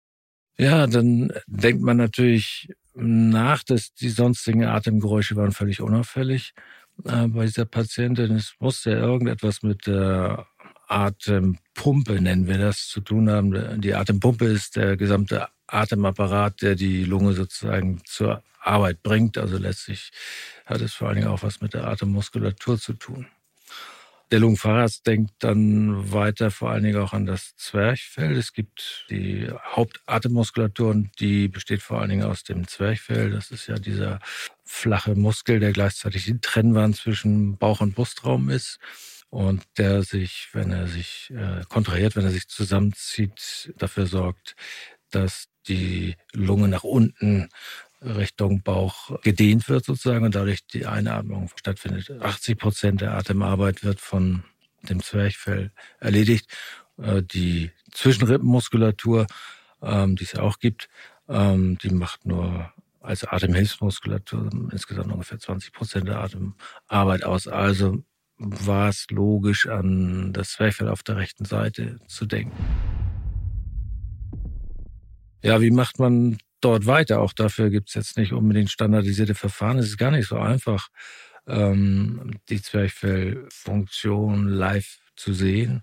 Ja, 0.57 0.87
dann 0.87 1.33
denkt 1.49 1.83
man 1.83 1.97
natürlich 1.97 2.69
nach, 2.95 3.65
dass 3.65 3.95
die 3.95 4.11
sonstigen 4.11 4.65
Atemgeräusche 4.65 5.35
waren 5.35 5.51
völlig 5.51 5.81
unauffällig 5.81 6.55
äh, 7.05 7.27
bei 7.27 7.47
dieser 7.47 7.65
Patientin. 7.65 8.37
Es 8.37 8.55
musste 8.61 8.93
ja 8.93 8.99
irgendetwas 8.99 9.65
mit 9.65 9.89
der 9.89 10.47
Atempumpe, 10.89 12.21
nennen 12.21 12.47
wir 12.47 12.59
das, 12.59 12.89
zu 12.89 13.01
tun 13.01 13.31
haben. 13.31 13.81
Die 13.81 13.95
Atempumpe 13.95 14.47
ist 14.47 14.77
der 14.77 14.97
gesamte 14.97 15.49
Atemapparat, 15.67 16.63
der 16.63 16.75
die 16.75 17.05
Lunge 17.05 17.33
sozusagen 17.33 18.03
zur 18.05 18.43
Arbeit 18.61 19.03
bringt. 19.03 19.39
Also 19.39 19.59
letztlich 19.59 20.11
hat 20.67 20.81
es 20.81 20.95
vor 20.95 21.09
allen 21.09 21.17
Dingen 21.17 21.29
auch 21.29 21.43
was 21.43 21.61
mit 21.61 21.75
der 21.75 21.87
Atemmuskulatur 21.87 22.79
zu 22.79 22.95
tun. 22.95 23.27
Der 24.31 24.41
Lungenfacharzt 24.41 25.07
denkt 25.07 25.33
dann 25.41 26.13
weiter 26.13 26.51
vor 26.51 26.71
allen 26.71 26.83
Dingen 26.83 26.99
auch 26.99 27.13
an 27.13 27.27
das 27.27 27.55
Zwerchfell. 27.57 28.37
Es 28.37 28.53
gibt 28.53 29.07
die 29.11 29.49
Hauptatemmuskulatur 29.65 30.91
und 30.91 31.11
die 31.21 31.49
besteht 31.49 31.83
vor 31.83 32.01
allen 32.01 32.11
Dingen 32.11 32.25
aus 32.25 32.43
dem 32.43 32.67
Zwerchfell. 32.67 33.31
Das 33.31 33.51
ist 33.51 33.67
ja 33.67 33.77
dieser 33.77 34.19
flache 34.65 35.15
Muskel, 35.15 35.61
der 35.61 35.73
gleichzeitig 35.73 36.25
die 36.25 36.41
Trennwand 36.41 36.97
zwischen 36.97 37.59
Bauch- 37.59 37.81
und 37.81 37.95
Brustraum 37.95 38.49
ist 38.49 38.81
und 39.35 39.65
der 39.79 40.05
sich, 40.05 40.49
wenn 40.53 40.71
er 40.71 40.87
sich 40.87 41.33
äh, 41.37 41.65
kontrahiert, 41.69 42.15
wenn 42.15 42.25
er 42.25 42.31
sich 42.31 42.47
zusammenzieht, 42.47 43.75
dafür 43.77 44.07
sorgt, 44.07 44.55
dass 45.11 45.49
die 45.67 46.15
Lunge 46.33 46.69
nach 46.69 46.85
unten 46.85 47.49
Richtung 48.01 48.63
Bauch 48.63 49.21
gedehnt 49.23 49.69
wird 49.69 49.85
sozusagen 49.85 50.25
und 50.25 50.37
dadurch 50.37 50.65
die 50.69 50.87
Einatmung 50.87 51.51
stattfindet. 51.57 52.13
80 52.23 52.57
Prozent 52.57 53.01
der 53.01 53.15
Atemarbeit 53.15 53.83
wird 53.83 54.01
von 54.01 54.45
dem 54.83 55.03
Zwerchfell 55.03 55.73
erledigt. 55.99 56.47
Äh, 56.97 57.25
die 57.25 57.73
Zwischenrippenmuskulatur, 57.91 59.27
ähm, 59.83 60.15
die 60.15 60.25
es 60.25 60.33
ja 60.33 60.43
auch 60.43 60.61
gibt, 60.61 60.89
ähm, 61.29 61.77
die 61.79 61.91
macht 61.91 62.25
nur 62.25 62.73
als 63.01 63.25
Atemhilfsmuskulatur 63.25 64.49
insgesamt 64.71 65.11
ungefähr 65.11 65.41
20 65.41 65.73
Prozent 65.73 66.07
der 66.07 66.21
Atemarbeit 66.21 67.25
aus. 67.25 67.49
Also 67.49 68.05
war 68.45 68.89
es 68.89 69.07
logisch, 69.11 69.67
an 69.67 70.33
das 70.33 70.53
Zwerchfell 70.53 70.89
auf 70.89 71.03
der 71.03 71.17
rechten 71.17 71.45
Seite 71.45 71.99
zu 72.07 72.27
denken. 72.27 72.57
Ja, 75.43 75.61
wie 75.61 75.71
macht 75.71 75.99
man 75.99 76.39
dort 76.65 76.87
weiter. 76.87 77.21
Auch 77.21 77.33
dafür 77.33 77.71
gibt 77.71 77.91
es 77.91 77.95
jetzt 77.95 78.17
nicht 78.17 78.33
unbedingt 78.33 78.71
standardisierte 78.71 79.35
Verfahren. 79.35 79.79
Es 79.79 79.87
ist 79.87 79.99
gar 79.99 80.11
nicht 80.11 80.29
so 80.29 80.39
einfach, 80.39 80.89
ähm, 81.47 82.39
die 82.49 82.63
Zwerchfellfunktion 82.63 84.49
live 84.49 84.99
zu 85.17 85.35
sehen 85.35 85.83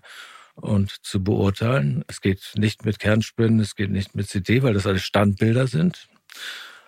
und 0.54 0.90
zu 1.02 1.22
beurteilen. 1.22 2.04
Es 2.08 2.20
geht 2.20 2.52
nicht 2.56 2.84
mit 2.84 2.98
Kernspinnen, 2.98 3.60
es 3.60 3.74
geht 3.76 3.90
nicht 3.90 4.14
mit 4.14 4.28
CT, 4.28 4.62
weil 4.62 4.74
das 4.74 4.86
alles 4.86 5.02
Standbilder 5.02 5.66
sind. 5.66 6.08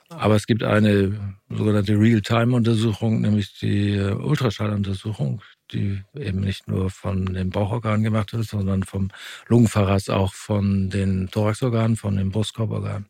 Aber 0.08 0.36
es 0.36 0.46
gibt 0.46 0.62
eine 0.62 1.36
sogenannte 1.48 1.98
Real-Time-Untersuchung, 1.98 3.20
nämlich 3.22 3.58
die 3.58 3.94
äh, 3.94 4.12
Ultraschalluntersuchung, 4.12 5.40
die 5.72 6.02
eben 6.14 6.40
nicht 6.40 6.68
nur 6.68 6.90
von 6.90 7.26
den 7.26 7.50
Bauchorganen 7.50 8.02
gemacht 8.02 8.32
wird, 8.32 8.46
sondern 8.46 8.82
vom 8.82 9.10
Lungenverrass 9.48 10.08
auch 10.08 10.34
von 10.34 10.90
den 10.90 11.30
Thoraxorganen, 11.30 11.96
von 11.96 12.16
den 12.16 12.30
Brustkorborganen. 12.30 13.06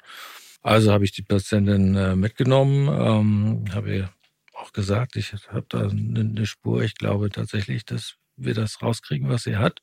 Also 0.62 0.92
habe 0.92 1.04
ich 1.04 1.12
die 1.12 1.22
Patientin 1.22 1.94
äh, 1.94 2.16
mitgenommen, 2.16 2.88
ähm, 2.88 3.64
habe 3.74 3.94
ihr 3.94 4.10
auch 4.54 4.72
gesagt, 4.72 5.16
ich 5.16 5.34
habe 5.48 5.66
da 5.68 5.88
eine 5.88 6.46
Spur. 6.46 6.82
Ich 6.82 6.94
glaube 6.94 7.30
tatsächlich, 7.30 7.84
dass 7.84 8.14
wir 8.36 8.54
das 8.54 8.82
rauskriegen, 8.82 9.28
was 9.28 9.44
sie 9.44 9.56
hat. 9.56 9.80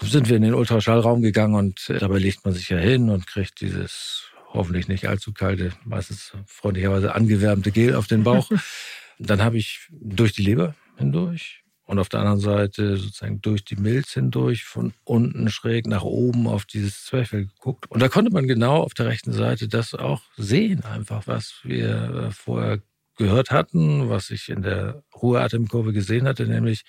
Sind 0.00 0.28
wir 0.28 0.36
in 0.36 0.42
den 0.42 0.54
Ultraschallraum 0.54 1.22
gegangen 1.22 1.54
und 1.54 1.88
äh, 1.90 1.98
dabei 1.98 2.18
legt 2.18 2.44
man 2.44 2.54
sich 2.54 2.68
ja 2.68 2.78
hin 2.78 3.10
und 3.10 3.26
kriegt 3.26 3.60
dieses 3.60 4.30
hoffentlich 4.52 4.88
nicht 4.88 5.06
allzu 5.06 5.32
kalte, 5.32 5.72
meistens 5.84 6.32
freundlicherweise 6.46 7.14
angewärmte 7.14 7.70
Gel 7.70 7.94
auf 7.94 8.06
den 8.06 8.22
Bauch. 8.22 8.50
Dann 9.18 9.42
habe 9.42 9.58
ich 9.58 9.88
durch 9.90 10.32
die 10.32 10.42
Leber 10.42 10.74
hindurch 10.96 11.61
und 11.92 11.98
auf 11.98 12.08
der 12.08 12.20
anderen 12.20 12.40
Seite 12.40 12.96
sozusagen 12.96 13.42
durch 13.42 13.66
die 13.66 13.76
Milz 13.76 14.14
hindurch 14.14 14.64
von 14.64 14.94
unten 15.04 15.50
schräg 15.50 15.86
nach 15.86 16.04
oben 16.04 16.46
auf 16.46 16.64
dieses 16.64 17.04
Zwerchfell 17.04 17.44
geguckt. 17.44 17.84
Und 17.90 18.00
da 18.00 18.08
konnte 18.08 18.32
man 18.32 18.48
genau 18.48 18.78
auf 18.78 18.94
der 18.94 19.06
rechten 19.08 19.32
Seite 19.32 19.68
das 19.68 19.94
auch 19.94 20.22
sehen, 20.38 20.84
einfach 20.84 21.26
was 21.26 21.60
wir 21.64 22.28
äh, 22.28 22.30
vorher 22.30 22.80
gehört 23.18 23.50
hatten, 23.50 24.08
was 24.08 24.30
ich 24.30 24.48
in 24.48 24.62
der 24.62 25.02
Ruheatemkurve 25.14 25.92
gesehen 25.92 26.26
hatte, 26.26 26.46
nämlich, 26.46 26.84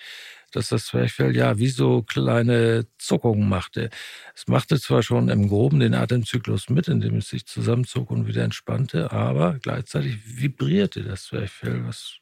dass 0.54 0.70
das 0.70 0.86
Zwerchfell 0.86 1.36
ja 1.36 1.58
wie 1.58 1.68
so 1.68 2.02
kleine 2.04 2.86
Zuckungen 2.98 3.50
machte. 3.50 3.90
Es 4.34 4.48
machte 4.48 4.80
zwar 4.80 5.04
schon 5.04 5.28
im 5.28 5.50
Groben 5.50 5.82
den 5.82 5.96
Atemzyklus 5.96 6.70
mit, 6.70 6.88
indem 6.88 7.18
es 7.18 7.28
sich 7.28 7.46
zusammenzog 7.46 8.10
und 8.10 8.26
wieder 8.26 8.46
entspannte, 8.46 9.12
aber 9.12 9.60
gleichzeitig 9.62 10.16
vibrierte 10.24 11.04
das 11.04 11.24
Zwerchfell, 11.26 11.86
was 11.86 12.20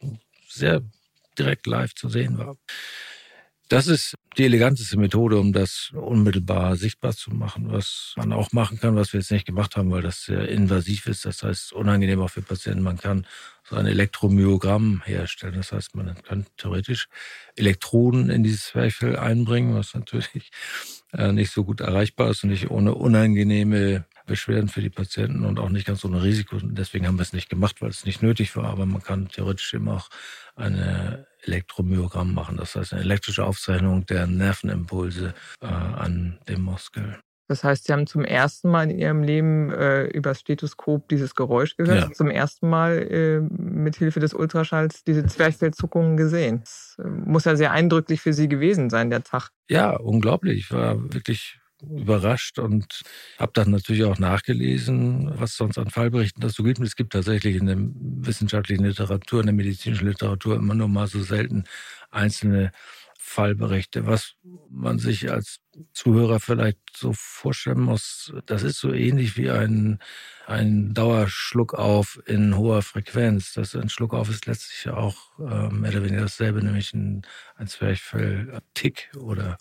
sehr 0.47 0.81
direkt 1.37 1.67
live 1.67 1.93
zu 1.95 2.09
sehen 2.09 2.37
war. 2.37 2.55
Das 3.71 3.87
ist 3.87 4.15
die 4.37 4.43
eleganteste 4.43 4.97
Methode, 4.99 5.39
um 5.39 5.53
das 5.53 5.91
unmittelbar 5.93 6.75
sichtbar 6.75 7.13
zu 7.13 7.31
machen, 7.31 7.71
was 7.71 8.13
man 8.17 8.33
auch 8.33 8.51
machen 8.51 8.77
kann, 8.77 8.97
was 8.97 9.13
wir 9.13 9.21
jetzt 9.21 9.31
nicht 9.31 9.45
gemacht 9.45 9.77
haben, 9.77 9.91
weil 9.91 10.01
das 10.01 10.23
sehr 10.25 10.49
invasiv 10.49 11.07
ist. 11.07 11.23
Das 11.23 11.41
heißt, 11.41 11.71
unangenehm 11.71 12.19
auch 12.19 12.29
für 12.29 12.41
Patienten. 12.41 12.83
Man 12.83 12.97
kann 12.97 13.25
so 13.63 13.77
ein 13.77 13.85
Elektromyogramm 13.85 15.03
herstellen. 15.05 15.53
Das 15.55 15.71
heißt, 15.71 15.95
man 15.95 16.21
kann 16.23 16.47
theoretisch 16.57 17.07
Elektroden 17.55 18.29
in 18.29 18.43
dieses 18.43 18.65
Zwerchfell 18.65 19.15
einbringen, 19.15 19.73
was 19.73 19.93
natürlich 19.93 20.51
äh, 21.13 21.31
nicht 21.31 21.53
so 21.53 21.63
gut 21.63 21.79
erreichbar 21.79 22.31
ist 22.31 22.43
und 22.43 22.49
nicht 22.49 22.69
ohne 22.71 22.93
unangenehme 22.93 24.03
Beschwerden 24.31 24.69
für 24.69 24.79
die 24.79 24.89
Patienten 24.89 25.43
und 25.43 25.59
auch 25.59 25.67
nicht 25.67 25.85
ganz 25.85 26.05
ohne 26.05 26.23
Risiko. 26.23 26.55
Deswegen 26.61 27.05
haben 27.05 27.17
wir 27.17 27.23
es 27.23 27.33
nicht 27.33 27.49
gemacht, 27.49 27.81
weil 27.81 27.89
es 27.89 28.05
nicht 28.05 28.23
nötig 28.23 28.55
war. 28.55 28.63
Aber 28.63 28.85
man 28.85 29.03
kann 29.03 29.27
theoretisch 29.27 29.73
eben 29.73 29.89
auch 29.89 30.07
eine 30.55 31.27
Elektromyogramm 31.43 32.33
machen. 32.33 32.55
Das 32.55 32.75
heißt 32.75 32.93
eine 32.93 33.01
elektrische 33.01 33.43
Aufzeichnung 33.43 34.05
der 34.05 34.27
Nervenimpulse 34.27 35.33
äh, 35.59 35.65
an 35.65 36.39
dem 36.47 36.61
Muskel. 36.61 37.19
Das 37.49 37.65
heißt, 37.65 37.83
Sie 37.83 37.91
haben 37.91 38.07
zum 38.07 38.23
ersten 38.23 38.69
Mal 38.69 38.89
in 38.89 38.97
Ihrem 38.97 39.23
Leben 39.23 39.69
äh, 39.71 40.05
über 40.05 40.33
Stethoskop 40.33 41.09
dieses 41.09 41.35
Geräusch 41.35 41.75
gehört, 41.75 41.99
ja. 41.99 42.11
zum 42.13 42.29
ersten 42.29 42.69
Mal 42.69 42.99
äh, 42.99 43.41
mit 43.41 43.97
Hilfe 43.97 44.21
des 44.21 44.33
Ultraschalls 44.33 45.03
diese 45.03 45.25
Zwerchfellzuckungen 45.25 46.15
gesehen. 46.15 46.61
Das 46.61 46.95
äh, 47.03 47.09
muss 47.09 47.43
ja 47.43 47.57
sehr 47.57 47.73
eindrücklich 47.73 48.21
für 48.21 48.31
Sie 48.31 48.47
gewesen 48.47 48.89
sein, 48.89 49.09
der 49.09 49.23
Tag. 49.25 49.49
Ja, 49.69 49.97
unglaublich. 49.97 50.59
Ich 50.59 50.71
war 50.71 51.13
wirklich 51.13 51.59
überrascht 51.81 52.59
und 52.59 53.01
habe 53.37 53.51
dann 53.53 53.71
natürlich 53.71 54.03
auch 54.03 54.19
nachgelesen, 54.19 55.31
was 55.39 55.55
sonst 55.55 55.77
an 55.77 55.89
Fallberichten 55.89 56.41
dazu 56.41 56.63
gibt. 56.63 56.79
Es 56.79 56.95
gibt 56.95 57.13
tatsächlich 57.13 57.55
in 57.55 57.65
der 57.65 57.77
wissenschaftlichen 57.79 58.85
Literatur, 58.85 59.39
in 59.39 59.47
der 59.47 59.55
medizinischen 59.55 60.07
Literatur 60.07 60.55
immer 60.55 60.75
nur 60.75 60.87
mal 60.87 61.07
so 61.07 61.21
selten 61.23 61.63
einzelne 62.11 62.71
Fallberichte, 63.23 64.07
was 64.07 64.33
man 64.69 64.97
sich 64.97 65.31
als 65.31 65.59
Zuhörer 65.93 66.39
vielleicht 66.39 66.79
so 66.93 67.13
vorstellen 67.13 67.79
muss. 67.79 68.33
Das 68.47 68.63
ist 68.63 68.79
so 68.79 68.91
ähnlich 68.91 69.37
wie 69.37 69.51
ein, 69.51 69.99
ein 70.47 70.93
Dauerschluckauf 70.93 72.19
in 72.25 72.57
hoher 72.57 72.81
Frequenz. 72.81 73.53
Das 73.53 73.75
ein 73.75 73.89
Schluckauf 73.89 74.29
ist 74.29 74.47
letztlich 74.47 74.91
auch 74.91 75.37
äh, 75.39 75.69
mehr 75.69 75.91
oder 75.91 76.03
weniger 76.03 76.23
dasselbe, 76.23 76.63
nämlich 76.63 76.93
ein, 76.93 77.21
ein 77.55 77.67
Zwerchfell-Tick 77.67 79.11
oder 79.15 79.57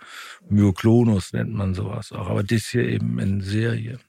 Myoklonus 0.48 1.32
nennt 1.34 1.52
man 1.52 1.74
sowas 1.74 2.12
auch. 2.12 2.28
Aber 2.30 2.42
das 2.42 2.68
hier 2.68 2.88
eben 2.88 3.18
in 3.18 3.42
Serie. 3.42 4.00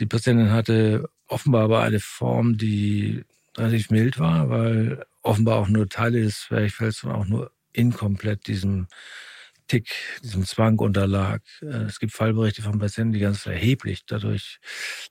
Die 0.00 0.06
Patientin 0.06 0.50
hatte 0.50 1.08
offenbar 1.28 1.64
aber 1.64 1.82
eine 1.82 2.00
Form, 2.00 2.56
die 2.56 3.22
relativ 3.56 3.90
mild 3.90 4.18
war, 4.18 4.48
weil 4.48 5.04
offenbar 5.22 5.58
auch 5.58 5.68
nur 5.68 5.88
Teile 5.88 6.22
des 6.22 6.40
Zwerchfells 6.40 7.04
und 7.04 7.12
auch 7.12 7.26
nur 7.26 7.52
inkomplett 7.72 8.46
diesem 8.46 8.86
Tick, 9.68 9.88
diesem 10.22 10.44
Zwang 10.44 10.78
unterlag. 10.78 11.40
Äh, 11.62 11.84
es 11.84 11.98
gibt 11.98 12.12
Fallberichte 12.12 12.62
von 12.62 12.78
Patienten, 12.78 13.12
die 13.12 13.20
ganz 13.20 13.46
erheblich 13.46 14.04
dadurch 14.06 14.58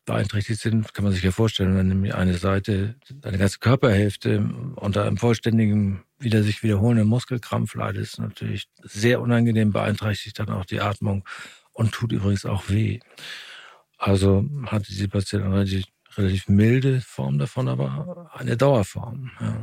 beeinträchtigt 0.06 0.60
sind. 0.60 0.94
Kann 0.94 1.03
man 1.03 1.13
sich 1.13 1.24
ja 1.24 1.32
vorstellen, 1.32 1.75
wenn 1.75 1.88
nämlich 1.88 2.13
eine 2.13 2.38
Seite, 2.38 2.96
eine 3.24 3.38
ganze 3.38 3.60
Körperhälfte 3.60 4.48
unter 4.75 5.06
einem 5.06 5.18
vollständigen, 5.18 6.03
wieder 6.20 6.44
sich 6.44 6.62
wiederholenden 6.62 7.08
Muskelkrampf 7.08 7.74
leidet, 7.74 8.03
ist 8.03 8.20
natürlich 8.20 8.68
sehr 8.84 9.22
unangenehm, 9.22 9.72
beeinträchtigt 9.72 10.38
dann 10.38 10.50
auch 10.50 10.65
die 10.65 10.82
Atmung 10.82 11.27
und 11.74 11.91
tut 11.91 12.12
übrigens 12.12 12.46
auch 12.46 12.70
weh. 12.70 13.00
Also 13.98 14.46
hatte 14.68 14.86
diese 14.88 15.08
Patientin 15.08 15.51
eine 15.51 15.84
relativ, 16.18 16.48
milde 16.48 17.01
Form 17.01 17.39
davon, 17.39 17.68
aber 17.68 18.30
eine 18.34 18.58
Dauerform. 18.58 19.32
Ja. 19.39 19.58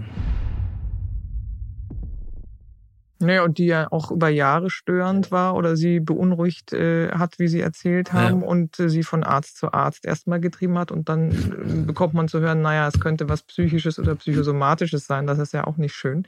Naja, 3.21 3.43
und 3.43 3.59
die 3.59 3.67
ja 3.67 3.91
auch 3.91 4.13
über 4.13 4.29
Jahre 4.29 4.71
störend 4.71 5.33
war 5.33 5.57
oder 5.57 5.77
sie 5.77 5.99
beunruhigt 5.99 6.73
äh, 6.73 7.11
hat, 7.11 7.39
wie 7.39 7.49
Sie 7.49 7.61
erzählt 7.61 8.13
haben, 8.13 8.43
ja. 8.43 8.47
und 8.47 8.79
äh, 8.79 8.89
sie 8.89 9.03
von 9.03 9.25
Arzt 9.25 9.57
zu 9.59 9.73
Arzt 9.73 10.07
erstmal 10.07 10.41
getrieben 10.41 10.79
hat. 10.79 10.93
Und 10.93 11.09
dann 11.09 11.31
äh, 11.31 11.87
bekommt 11.87 12.15
man 12.15 12.29
zu 12.29 12.41
hören, 12.41 12.63
naja, 12.63 12.87
es 12.87 13.01
könnte 13.01 13.29
was 13.29 13.43
Psychisches 13.43 13.99
oder 13.99 14.15
Psychosomatisches 14.15 15.07
sein. 15.07 15.27
Das 15.27 15.39
ist 15.41 15.53
ja 15.53 15.67
auch 15.67 15.79
nicht 15.79 15.95
schön. 15.95 16.27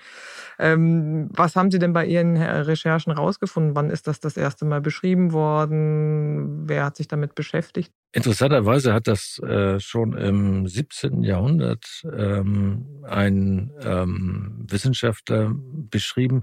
Ähm, 0.59 1.29
was 1.33 1.55
haben 1.55 1.71
Sie 1.71 1.79
denn 1.79 1.93
bei 1.93 2.07
Ihren 2.07 2.37
Recherchen 2.37 3.13
rausgefunden? 3.13 3.77
Wann 3.77 3.91
ist 3.91 4.09
das 4.09 4.19
das 4.19 4.37
erste 4.37 4.65
Mal 4.65 4.81
beschrieben 4.81 5.33
worden? 5.33 6.69
Wer 6.69 6.85
hat 6.85 6.97
sich 6.97 7.07
damit 7.07 7.37
beschäftigt? 7.37 7.93
Interessanterweise 8.13 8.93
hat 8.93 9.07
das 9.07 9.39
äh, 9.39 9.79
schon 9.79 10.15
im 10.15 10.67
17. 10.67 11.23
Jahrhundert 11.23 12.03
ähm, 12.13 13.05
ein 13.05 13.71
ähm, 13.83 14.67
Wissenschaftler 14.69 15.53
beschrieben, 15.55 16.43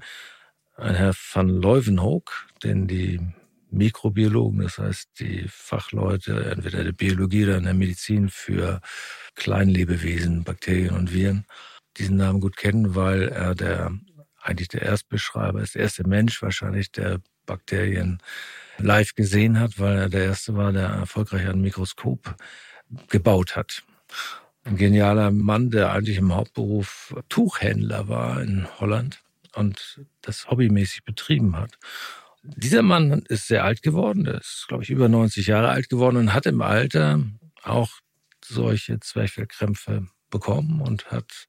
ein 0.78 0.96
Herr 0.96 1.14
van 1.34 1.50
Leuwenhoek, 1.50 2.48
den 2.64 2.88
die 2.88 3.20
Mikrobiologen, 3.72 4.62
das 4.62 4.78
heißt 4.78 5.20
die 5.20 5.46
Fachleute 5.50 6.46
entweder 6.52 6.84
der 6.84 6.94
Biologie 6.94 7.44
oder 7.44 7.58
in 7.58 7.66
der 7.66 7.74
Medizin 7.74 8.30
für 8.30 8.80
Kleinlebewesen, 9.36 10.44
Bakterien 10.44 10.96
und 10.96 11.14
Viren, 11.14 11.46
diesen 11.98 12.18
Namen 12.18 12.40
gut 12.40 12.56
kennen, 12.56 12.96
weil 12.96 13.28
er 13.28 13.56
der 13.56 13.92
eigentlich 14.42 14.70
der 14.70 14.84
Erstbeschreiber 14.84 15.62
ist, 15.62 15.76
der 15.76 15.82
erste 15.82 16.08
Mensch 16.08 16.42
wahrscheinlich, 16.42 16.92
der 16.92 17.20
Bakterien 17.46 18.20
live 18.78 19.16
gesehen 19.16 19.60
hat, 19.60 19.80
weil 19.80 19.98
er 19.98 20.10
der 20.10 20.26
Erste 20.26 20.56
war, 20.56 20.72
der 20.72 20.88
erfolgreich 20.88 21.48
ein 21.48 21.60
Mikroskop 21.60 22.36
gebaut 23.10 23.56
hat. 23.56 23.84
Ein 24.64 24.78
genialer 24.78 25.32
Mann, 25.32 25.72
der 25.72 25.92
eigentlich 25.92 26.18
im 26.18 26.34
Hauptberuf 26.34 27.16
Tuchhändler 27.30 28.08
war 28.08 28.42
in 28.42 28.68
Holland 28.80 29.22
und 29.58 30.02
das 30.22 30.50
hobbymäßig 30.50 31.04
betrieben 31.04 31.56
hat. 31.58 31.78
Dieser 32.44 32.82
Mann 32.82 33.24
ist 33.28 33.48
sehr 33.48 33.64
alt 33.64 33.82
geworden, 33.82 34.24
der 34.24 34.36
ist, 34.36 34.66
glaube 34.68 34.84
ich, 34.84 34.90
über 34.90 35.10
90 35.10 35.48
Jahre 35.48 35.70
alt 35.70 35.90
geworden 35.90 36.18
und 36.18 36.34
hat 36.34 36.46
im 36.46 36.62
Alter 36.62 37.22
auch 37.64 37.92
solche 38.46 39.00
Zwerchfellkrämpfe 39.00 40.08
bekommen 40.30 40.82
und 40.82 41.12
hat 41.12 41.48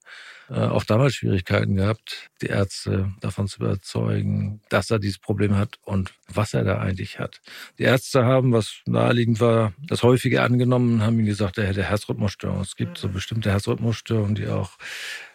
äh, 0.50 0.54
auch 0.54 0.84
damals 0.84 1.14
Schwierigkeiten 1.14 1.76
gehabt, 1.76 2.30
die 2.40 2.46
Ärzte 2.46 3.12
davon 3.20 3.48
zu 3.48 3.60
überzeugen, 3.60 4.60
dass 4.68 4.90
er 4.90 4.98
dieses 4.98 5.18
Problem 5.18 5.56
hat 5.56 5.78
und 5.82 6.14
was 6.28 6.54
er 6.54 6.64
da 6.64 6.78
eigentlich 6.78 7.18
hat. 7.18 7.40
Die 7.78 7.82
Ärzte 7.82 8.24
haben, 8.24 8.52
was 8.52 8.80
naheliegend 8.86 9.40
war, 9.40 9.72
das 9.86 10.02
häufige 10.02 10.42
angenommen, 10.42 11.02
haben 11.02 11.18
ihm 11.18 11.26
gesagt, 11.26 11.58
er 11.58 11.66
hätte 11.66 11.82
Herzrhythmusstörungen. 11.84 12.62
Es 12.62 12.76
gibt 12.76 12.98
so 12.98 13.08
bestimmte 13.08 13.50
Herzrhythmusstörungen, 13.50 14.34
die 14.34 14.48
auch 14.48 14.72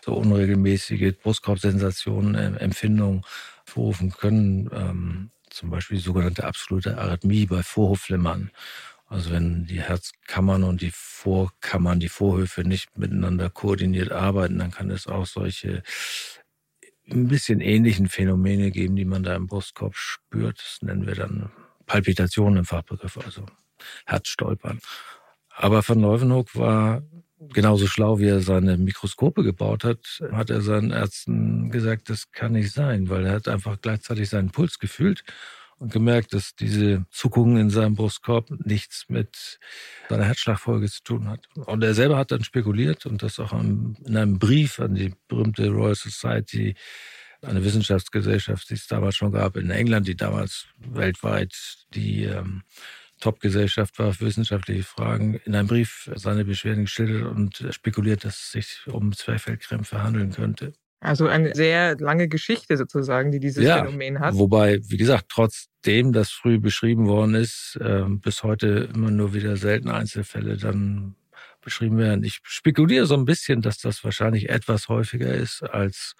so 0.03 0.13
unregelmäßige 0.13 1.13
Brustkorbsensationen, 1.21 2.35
äh, 2.35 2.59
Empfindungen 2.59 3.23
vorrufen 3.65 4.11
können. 4.11 4.69
Ähm, 4.73 5.31
zum 5.53 5.69
Beispiel 5.69 5.97
die 5.97 6.03
sogenannte 6.03 6.45
absolute 6.45 6.97
Arrhythmie 6.97 7.45
bei 7.45 7.61
Vorhofflimmern. 7.61 8.51
Also 9.13 9.29
wenn 9.29 9.67
die 9.67 9.79
Herzkammern 9.79 10.63
und 10.63 10.81
die 10.81 10.91
Vorkammern, 10.91 11.99
die 11.99 12.09
Vorhöfe 12.09 12.63
nicht 12.63 12.97
miteinander 12.97 13.51
koordiniert 13.51 14.11
arbeiten, 14.11 14.57
dann 14.57 14.71
kann 14.71 14.89
es 14.89 15.05
auch 15.05 15.27
solche 15.27 15.83
ein 17.11 17.27
bisschen 17.27 17.61
ähnlichen 17.61 18.09
Phänomene 18.09 18.71
geben, 18.71 18.95
die 18.95 19.05
man 19.05 19.21
da 19.21 19.35
im 19.35 19.45
Brustkorb 19.45 19.95
spürt. 19.95 20.57
Das 20.57 20.81
nennen 20.81 21.05
wir 21.05 21.13
dann 21.13 21.51
Palpitationen 21.85 22.57
im 22.57 22.65
Fachbegriff, 22.65 23.19
also 23.23 23.45
Herzstolpern. 24.07 24.79
Aber 25.49 25.87
Van 25.87 25.99
Leuwenhoek 25.99 26.55
war 26.55 27.03
genauso 27.37 27.85
schlau, 27.85 28.17
wie 28.17 28.29
er 28.29 28.39
seine 28.39 28.77
Mikroskope 28.77 29.43
gebaut 29.43 29.83
hat, 29.83 30.23
hat 30.31 30.49
er 30.49 30.61
seinen 30.61 30.89
Ärzten 30.89 31.69
gesagt, 31.69 32.09
das 32.09 32.31
kann 32.31 32.53
nicht 32.53 32.71
sein, 32.71 33.09
weil 33.09 33.27
er 33.27 33.33
hat 33.33 33.47
einfach 33.47 33.79
gleichzeitig 33.79 34.29
seinen 34.29 34.49
Puls 34.49 34.79
gefühlt 34.79 35.23
und 35.79 35.91
gemerkt, 35.91 36.33
dass 36.33 36.55
diese 36.55 37.05
Zuckungen 37.11 37.57
in 37.57 37.69
seinem 37.69 37.95
Brustkorb 37.95 38.49
nichts 38.65 39.05
mit 39.09 39.59
seiner 40.09 40.25
Herzschlagfolge 40.25 40.89
zu 40.89 41.03
tun 41.03 41.29
hat. 41.29 41.47
Und 41.55 41.83
er 41.83 41.93
selber 41.93 42.17
hat 42.17 42.31
dann 42.31 42.43
spekuliert 42.43 43.05
und 43.05 43.23
das 43.23 43.39
auch 43.39 43.53
in 43.53 43.97
einem 44.07 44.39
Brief 44.39 44.79
an 44.79 44.95
die 44.95 45.13
berühmte 45.27 45.69
Royal 45.69 45.95
Society, 45.95 46.75
eine 47.41 47.63
Wissenschaftsgesellschaft, 47.63 48.69
die 48.69 48.75
es 48.75 48.87
damals 48.87 49.17
schon 49.17 49.33
gab 49.33 49.57
in 49.57 49.69
England, 49.69 50.07
die 50.07 50.15
damals 50.15 50.67
weltweit 50.77 51.53
die 51.93 52.23
ähm, 52.23 52.63
Top-Gesellschaft 53.19 53.99
war 53.99 54.13
für 54.13 54.25
wissenschaftliche 54.25 54.83
Fragen, 54.83 55.35
in 55.45 55.55
einem 55.55 55.67
Brief 55.67 56.09
seine 56.15 56.45
Beschwerden 56.45 56.85
geschildert 56.85 57.23
und 57.23 57.65
spekuliert, 57.71 58.25
dass 58.25 58.35
es 58.35 58.51
sich 58.51 58.81
um 58.87 59.13
Zwerchfellkrämpfe 59.13 60.03
handeln 60.03 60.31
könnte. 60.31 60.73
Also 61.03 61.27
eine 61.27 61.53
sehr 61.53 61.97
lange 61.99 62.29
Geschichte 62.29 62.77
sozusagen, 62.77 63.31
die 63.31 63.41
dieses 63.41 63.65
ja, 63.65 63.83
Phänomen 63.83 64.19
hat. 64.19 64.35
Wobei, 64.35 64.79
wie 64.87 64.95
gesagt, 64.95 65.25
trotzdem 65.27 66.13
das 66.13 66.31
früh 66.31 66.59
beschrieben 66.59 67.07
worden 67.07 67.35
ist, 67.35 67.77
äh, 67.81 68.05
bis 68.07 68.43
heute 68.43 68.89
immer 68.93 69.11
nur 69.11 69.33
wieder 69.33 69.57
selten 69.57 69.89
Einzelfälle 69.89 70.55
dann 70.55 71.15
beschrieben 71.59 71.97
werden. 71.97 72.23
Ich 72.23 72.39
spekuliere 72.43 73.05
so 73.05 73.15
ein 73.15 73.25
bisschen, 73.25 73.61
dass 73.61 73.79
das 73.79 74.03
wahrscheinlich 74.05 74.49
etwas 74.49 74.87
häufiger 74.87 75.33
ist, 75.33 75.61
als, 75.61 76.15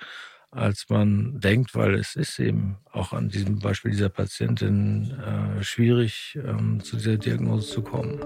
als 0.51 0.85
man 0.89 1.39
denkt, 1.39 1.75
weil 1.75 1.95
es 1.95 2.15
ist 2.15 2.39
eben 2.39 2.75
auch 2.91 3.13
an 3.13 3.29
diesem 3.29 3.59
Beispiel 3.59 3.91
dieser 3.91 4.09
Patientin 4.09 5.11
äh, 5.11 5.63
schwierig, 5.63 6.37
ähm, 6.45 6.81
zu 6.83 6.97
dieser 6.97 7.17
Diagnose 7.17 7.71
zu 7.71 7.81
kommen. 7.83 8.19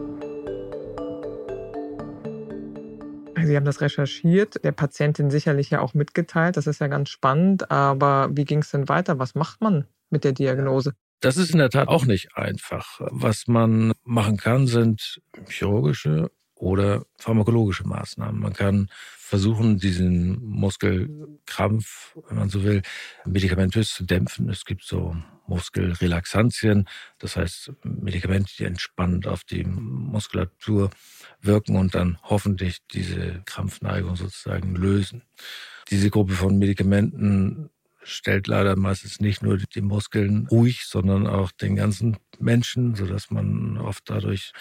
Sie 3.46 3.56
haben 3.56 3.66
das 3.66 3.82
recherchiert, 3.82 4.64
der 4.64 4.72
Patientin 4.72 5.30
sicherlich 5.30 5.70
ja 5.70 5.82
auch 5.82 5.94
mitgeteilt. 5.94 6.58
Das 6.58 6.68
ist 6.68 6.82
ja 6.82 6.88
ganz 6.88 7.10
spannend. 7.10 7.72
Aber 7.72 8.30
wie 8.32 8.46
ging 8.46 8.60
es 8.60 8.72
denn 8.72 8.90
weiter? 8.90 9.20
Was 9.20 9.36
macht 9.36 9.62
man 9.62 9.86
mit 10.10 10.24
der 10.24 10.32
Diagnose? 10.32 10.94
Das 11.20 11.38
ist 11.38 11.52
in 11.52 11.58
der 11.58 11.70
Tat 11.70 11.88
auch 11.88 12.06
nicht 12.06 12.36
einfach. 12.36 13.00
Was 13.00 13.48
man 13.48 13.94
machen 14.04 14.38
kann, 14.38 14.68
sind 14.68 15.20
chirurgische 15.48 16.30
oder 16.60 17.06
pharmakologische 17.18 17.88
Maßnahmen. 17.88 18.42
Man 18.42 18.54
kann 18.54 18.90
versuchen, 19.18 19.78
diesen 19.78 20.44
Muskelkrampf, 20.44 22.18
wenn 22.28 22.38
man 22.38 22.50
so 22.50 22.64
will, 22.64 22.82
medikamentös 23.26 23.94
zu 23.94 24.06
dämpfen. 24.06 24.50
Es 24.50 24.66
gibt 24.66 24.84
so 24.84 25.16
Muskelrelaxantien, 25.48 26.88
das 27.20 27.36
heißt 27.36 27.72
Medikamente, 27.84 28.52
die 28.58 28.66
entspannend 28.66 29.28
auf 29.28 29.44
die 29.44 29.64
Muskulatur 29.64 30.90
wirken 31.42 31.76
und 31.76 31.96
dann 31.96 32.18
hoffentlich 32.24 32.80
diese 32.92 33.42
Krampfneigung 33.46 34.16
sozusagen 34.16 34.76
lösen. 34.76 35.24
Diese 35.90 36.10
Gruppe 36.10 36.34
von 36.34 36.58
Medikamenten 36.58 37.70
stellt 38.08 38.48
leider 38.48 38.76
meistens 38.76 39.20
nicht 39.20 39.42
nur 39.44 39.58
die 39.58 39.82
Muskeln 39.82 40.48
ruhig, 40.50 40.86
sondern 40.86 41.28
auch 41.28 41.52
den 41.52 41.76
ganzen 41.76 42.18
Menschen, 42.40 42.96
so 42.96 43.06
dass 43.06 43.30
man 43.32 43.78
oft 43.78 44.10
dadurch 44.10 44.54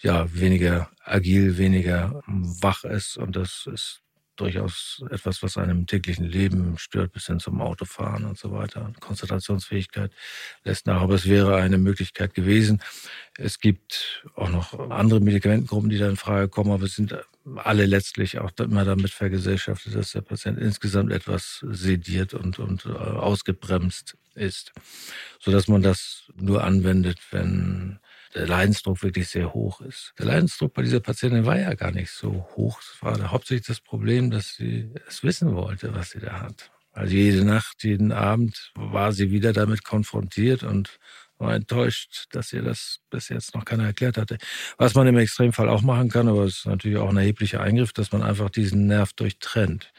ja 0.00 0.26
weniger 0.32 0.90
agil, 1.04 1.58
weniger 1.58 2.22
wach 2.26 2.84
ist. 2.84 3.16
Und 3.16 3.36
das 3.36 3.68
ist 3.72 4.03
durchaus 4.36 5.04
etwas, 5.10 5.42
was 5.42 5.56
einem 5.56 5.78
im 5.80 5.86
täglichen 5.86 6.24
Leben 6.24 6.76
stört, 6.78 7.12
bis 7.12 7.26
hin 7.26 7.40
zum 7.40 7.60
Autofahren 7.60 8.24
und 8.24 8.38
so 8.38 8.52
weiter. 8.52 8.92
Konzentrationsfähigkeit 9.00 10.12
lässt 10.64 10.86
nach, 10.86 11.02
aber 11.02 11.14
es 11.14 11.26
wäre 11.26 11.56
eine 11.56 11.78
Möglichkeit 11.78 12.34
gewesen. 12.34 12.82
Es 13.36 13.58
gibt 13.60 14.24
auch 14.34 14.50
noch 14.50 14.90
andere 14.90 15.20
Medikamentengruppen, 15.20 15.90
die 15.90 15.98
da 15.98 16.08
in 16.08 16.16
Frage 16.16 16.48
kommen, 16.48 16.72
aber 16.72 16.84
es 16.84 16.96
sind 16.96 17.16
alle 17.56 17.86
letztlich 17.86 18.38
auch 18.38 18.50
immer 18.58 18.84
damit 18.84 19.10
vergesellschaftet, 19.10 19.94
dass 19.94 20.12
der 20.12 20.22
Patient 20.22 20.58
insgesamt 20.58 21.12
etwas 21.12 21.64
sediert 21.68 22.34
und, 22.34 22.58
und 22.58 22.86
äh, 22.86 22.90
ausgebremst 22.90 24.16
ist, 24.34 24.72
sodass 25.40 25.68
man 25.68 25.82
das 25.82 26.24
nur 26.34 26.64
anwendet, 26.64 27.18
wenn 27.30 27.98
der 28.34 28.46
Leidensdruck 28.46 29.02
wirklich 29.02 29.28
sehr 29.28 29.54
hoch 29.54 29.80
ist. 29.80 30.12
Der 30.18 30.26
Leidensdruck 30.26 30.74
bei 30.74 30.82
dieser 30.82 31.00
Patientin 31.00 31.46
war 31.46 31.58
ja 31.58 31.74
gar 31.74 31.92
nicht 31.92 32.10
so 32.10 32.48
hoch. 32.56 32.80
Es 32.80 33.02
war 33.02 33.30
hauptsächlich 33.30 33.66
das 33.66 33.80
Problem, 33.80 34.30
dass 34.30 34.54
sie 34.54 34.90
es 35.08 35.22
wissen 35.22 35.54
wollte, 35.54 35.94
was 35.94 36.10
sie 36.10 36.20
da 36.20 36.40
hat. 36.40 36.70
Also 36.92 37.14
jede 37.14 37.44
Nacht, 37.44 37.82
jeden 37.82 38.12
Abend 38.12 38.72
war 38.74 39.12
sie 39.12 39.30
wieder 39.30 39.52
damit 39.52 39.84
konfrontiert 39.84 40.62
und 40.62 40.98
war 41.38 41.54
enttäuscht, 41.54 42.26
dass 42.30 42.52
ihr 42.52 42.62
das 42.62 43.00
bis 43.10 43.28
jetzt 43.28 43.54
noch 43.54 43.64
keiner 43.64 43.84
erklärt 43.84 44.16
hatte. 44.16 44.38
Was 44.78 44.94
man 44.94 45.06
im 45.06 45.18
Extremfall 45.18 45.68
auch 45.68 45.82
machen 45.82 46.08
kann, 46.08 46.28
aber 46.28 46.44
es 46.44 46.58
ist 46.58 46.66
natürlich 46.66 46.98
auch 46.98 47.10
ein 47.10 47.16
erheblicher 47.16 47.60
Eingriff, 47.60 47.92
dass 47.92 48.12
man 48.12 48.22
einfach 48.22 48.50
diesen 48.50 48.86
Nerv 48.86 49.12
durchtrennt. 49.12 49.92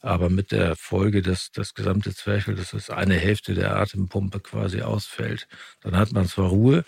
Aber 0.00 0.30
mit 0.30 0.50
der 0.50 0.76
Folge, 0.76 1.22
dass 1.22 1.52
das 1.52 1.74
gesamte 1.74 2.14
Zwerchfell, 2.14 2.56
dass 2.56 2.70
das 2.70 2.90
eine 2.90 3.14
Hälfte 3.14 3.54
der 3.54 3.76
Atempumpe 3.76 4.40
quasi 4.40 4.80
ausfällt, 4.80 5.46
dann 5.82 5.96
hat 5.96 6.12
man 6.12 6.26
zwar 6.26 6.48
Ruhe, 6.48 6.84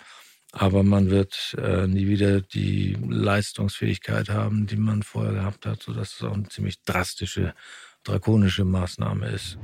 aber 0.53 0.83
man 0.83 1.09
wird 1.09 1.55
äh, 1.57 1.87
nie 1.87 2.07
wieder 2.07 2.41
die 2.41 2.95
Leistungsfähigkeit 3.09 4.29
haben, 4.29 4.67
die 4.67 4.77
man 4.77 5.01
vorher 5.01 5.33
gehabt 5.33 5.65
hat, 5.65 5.81
sodass 5.81 6.13
es 6.13 6.21
auch 6.21 6.33
eine 6.33 6.47
ziemlich 6.47 6.83
drastische, 6.83 7.55
drakonische 8.03 8.63
Maßnahme 8.63 9.29
ist. 9.29 9.57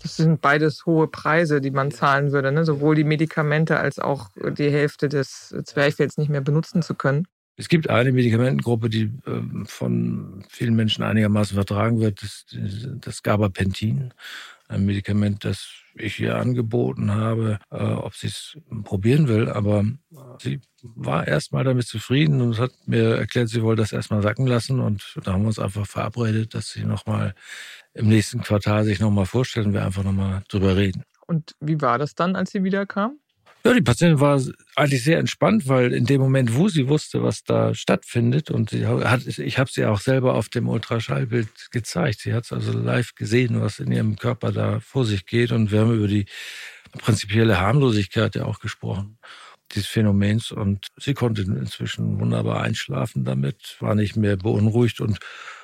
Das 0.00 0.16
sind 0.16 0.40
beides 0.40 0.86
hohe 0.86 1.08
Preise, 1.08 1.60
die 1.60 1.70
man 1.70 1.90
zahlen 1.90 2.32
würde, 2.32 2.52
ne? 2.52 2.64
sowohl 2.64 2.94
die 2.94 3.04
Medikamente 3.04 3.78
als 3.78 3.98
auch 3.98 4.30
die 4.36 4.70
Hälfte 4.70 5.10
des 5.10 5.54
Zwerchfells 5.64 6.16
nicht 6.16 6.30
mehr 6.30 6.40
benutzen 6.40 6.80
zu 6.80 6.94
können. 6.94 7.26
Es 7.58 7.68
gibt 7.68 7.90
eine 7.90 8.12
Medikamentengruppe, 8.12 8.88
die 8.88 9.12
äh, 9.26 9.66
von 9.66 10.42
vielen 10.48 10.74
Menschen 10.74 11.04
einigermaßen 11.04 11.54
vertragen 11.54 12.00
wird, 12.00 12.22
das, 12.22 12.46
das 13.00 13.22
Gabapentin 13.22 14.14
ein 14.68 14.84
Medikament, 14.86 15.44
das 15.44 15.68
ich 15.98 16.20
ihr 16.20 16.36
angeboten 16.36 17.10
habe, 17.12 17.58
äh, 17.70 17.82
ob 17.82 18.14
sie 18.14 18.28
es 18.28 18.56
probieren 18.84 19.28
will. 19.28 19.48
Aber 19.48 19.84
sie 20.40 20.60
war 20.82 21.26
erstmal 21.26 21.64
damit 21.64 21.86
zufrieden 21.86 22.40
und 22.40 22.58
hat 22.58 22.72
mir 22.86 23.16
erklärt, 23.16 23.48
sie 23.48 23.62
wollte 23.62 23.82
das 23.82 23.92
erstmal 23.92 24.22
sacken 24.22 24.46
lassen. 24.46 24.80
Und 24.80 25.18
da 25.24 25.32
haben 25.32 25.42
wir 25.42 25.48
uns 25.48 25.58
einfach 25.58 25.86
verabredet, 25.86 26.54
dass 26.54 26.70
sie 26.70 26.84
nochmal 26.84 27.34
im 27.94 28.08
nächsten 28.08 28.42
Quartal 28.42 28.84
sich 28.84 29.00
nochmal 29.00 29.26
vorstellen 29.26 29.72
wir 29.72 29.84
einfach 29.84 30.04
nochmal 30.04 30.42
drüber 30.48 30.76
reden. 30.76 31.02
Und 31.26 31.54
wie 31.60 31.80
war 31.80 31.98
das 31.98 32.14
dann, 32.14 32.36
als 32.36 32.52
sie 32.52 32.62
wiederkam? 32.62 33.18
Ja, 33.66 33.74
die 33.74 33.82
Patientin 33.82 34.20
war 34.20 34.40
eigentlich 34.76 35.02
sehr 35.02 35.18
entspannt, 35.18 35.66
weil 35.66 35.92
in 35.92 36.04
dem 36.06 36.20
Moment, 36.20 36.54
wo 36.54 36.68
sie 36.68 36.86
wusste, 36.86 37.24
was 37.24 37.42
da 37.42 37.74
stattfindet, 37.74 38.48
und 38.48 38.70
hat, 38.70 39.26
ich 39.26 39.58
habe 39.58 39.68
sie 39.68 39.84
auch 39.86 39.98
selber 39.98 40.34
auf 40.34 40.48
dem 40.48 40.68
Ultraschallbild 40.68 41.72
gezeigt. 41.72 42.20
Sie 42.20 42.32
hat 42.32 42.44
es 42.44 42.52
also 42.52 42.70
live 42.78 43.16
gesehen, 43.16 43.60
was 43.60 43.80
in 43.80 43.90
ihrem 43.90 44.14
Körper 44.14 44.52
da 44.52 44.78
vor 44.78 45.04
sich 45.04 45.26
geht. 45.26 45.50
Und 45.50 45.72
wir 45.72 45.80
haben 45.80 45.96
über 45.96 46.06
die 46.06 46.26
prinzipielle 46.98 47.58
Harmlosigkeit 47.58 48.36
ja 48.36 48.44
auch 48.44 48.60
gesprochen 48.60 49.18
dieses 49.72 49.88
Phänomens. 49.88 50.52
Und 50.52 50.86
sie 50.96 51.14
konnte 51.14 51.42
inzwischen 51.42 52.20
wunderbar 52.20 52.60
einschlafen 52.60 53.24
damit, 53.24 53.78
war 53.80 53.96
nicht 53.96 54.14
mehr 54.14 54.36
beunruhigt 54.36 55.00
und 55.00 55.18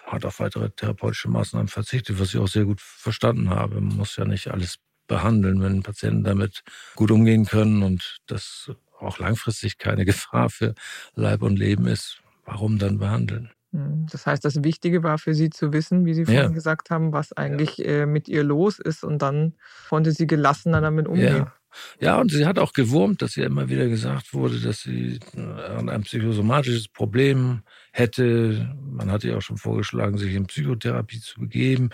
hat 0.07 0.25
auf 0.25 0.41
weitere 0.41 0.71
therapeutische 0.71 1.29
Maßnahmen 1.29 1.69
verzichtet, 1.69 2.19
was 2.19 2.35
ich 2.35 2.41
auch 2.41 2.49
sehr 2.49 2.65
gut 2.65 2.81
verstanden 2.81 3.51
habe. 3.51 3.77
Man 3.81 3.97
muss 3.97 4.17
ja 4.17 4.25
nicht 4.25 4.49
alles 4.49 4.81
behandeln, 5.07 5.62
wenn 5.62 5.83
Patienten 5.83 6.25
damit 6.25 6.62
gut 6.95 7.11
umgehen 7.11 7.45
können 7.45 7.83
und 7.83 8.19
das 8.27 8.71
auch 8.99 9.19
langfristig 9.19 9.79
keine 9.79 10.05
Gefahr 10.07 10.51
für 10.51 10.75
Leib 11.15 11.43
und 11.43 11.59
Leben 11.59 11.87
ist. 11.87 12.19
Warum 12.45 12.79
dann 12.79 12.99
behandeln? 12.99 13.51
Hm, 13.73 14.07
das 14.11 14.27
heißt, 14.27 14.45
das 14.45 14.62
Wichtige 14.62 15.03
war 15.03 15.19
für 15.19 15.35
Sie 15.35 15.51
zu 15.51 15.73
wissen, 15.73 16.05
wie 16.05 16.15
Sie 16.15 16.25
vorhin 16.25 16.43
ja. 16.43 16.49
gesagt 16.49 16.91
haben, 16.91 17.12
was 17.12 17.33
eigentlich 17.33 17.79
ja. 17.79 18.03
Äh, 18.03 18.07
mit 18.07 18.29
ihr 18.29 18.43
los 18.43 18.79
ist 18.79 19.05
und 19.05 19.23
dann 19.23 19.55
konnte 19.88 20.12
sie 20.12 20.27
gelassener 20.27 20.81
damit 20.81 21.09
umgehen. 21.09 21.37
Ja. 21.37 21.53
Ja, 22.01 22.21
und 22.21 22.31
sie 22.31 22.45
hat 22.45 22.59
auch 22.59 22.75
gewurmt, 22.75 23.23
dass 23.23 23.35
ihr 23.37 23.47
immer 23.47 23.71
wieder 23.71 23.88
gesagt 23.88 24.35
wurde, 24.35 24.61
dass 24.61 24.83
sie 24.83 25.19
ein 25.35 26.03
psychosomatisches 26.03 26.88
Problem 26.88 27.62
hätte. 27.93 28.77
Man 28.79 29.11
hatte 29.11 29.29
ihr 29.29 29.38
auch 29.38 29.43
schon 29.43 29.57
vorgeschlagen, 29.57 30.19
sich 30.19 30.35
in 30.35 30.47
Psychotherapie 30.47 31.21
zu 31.21 31.41
begeben. 31.41 31.88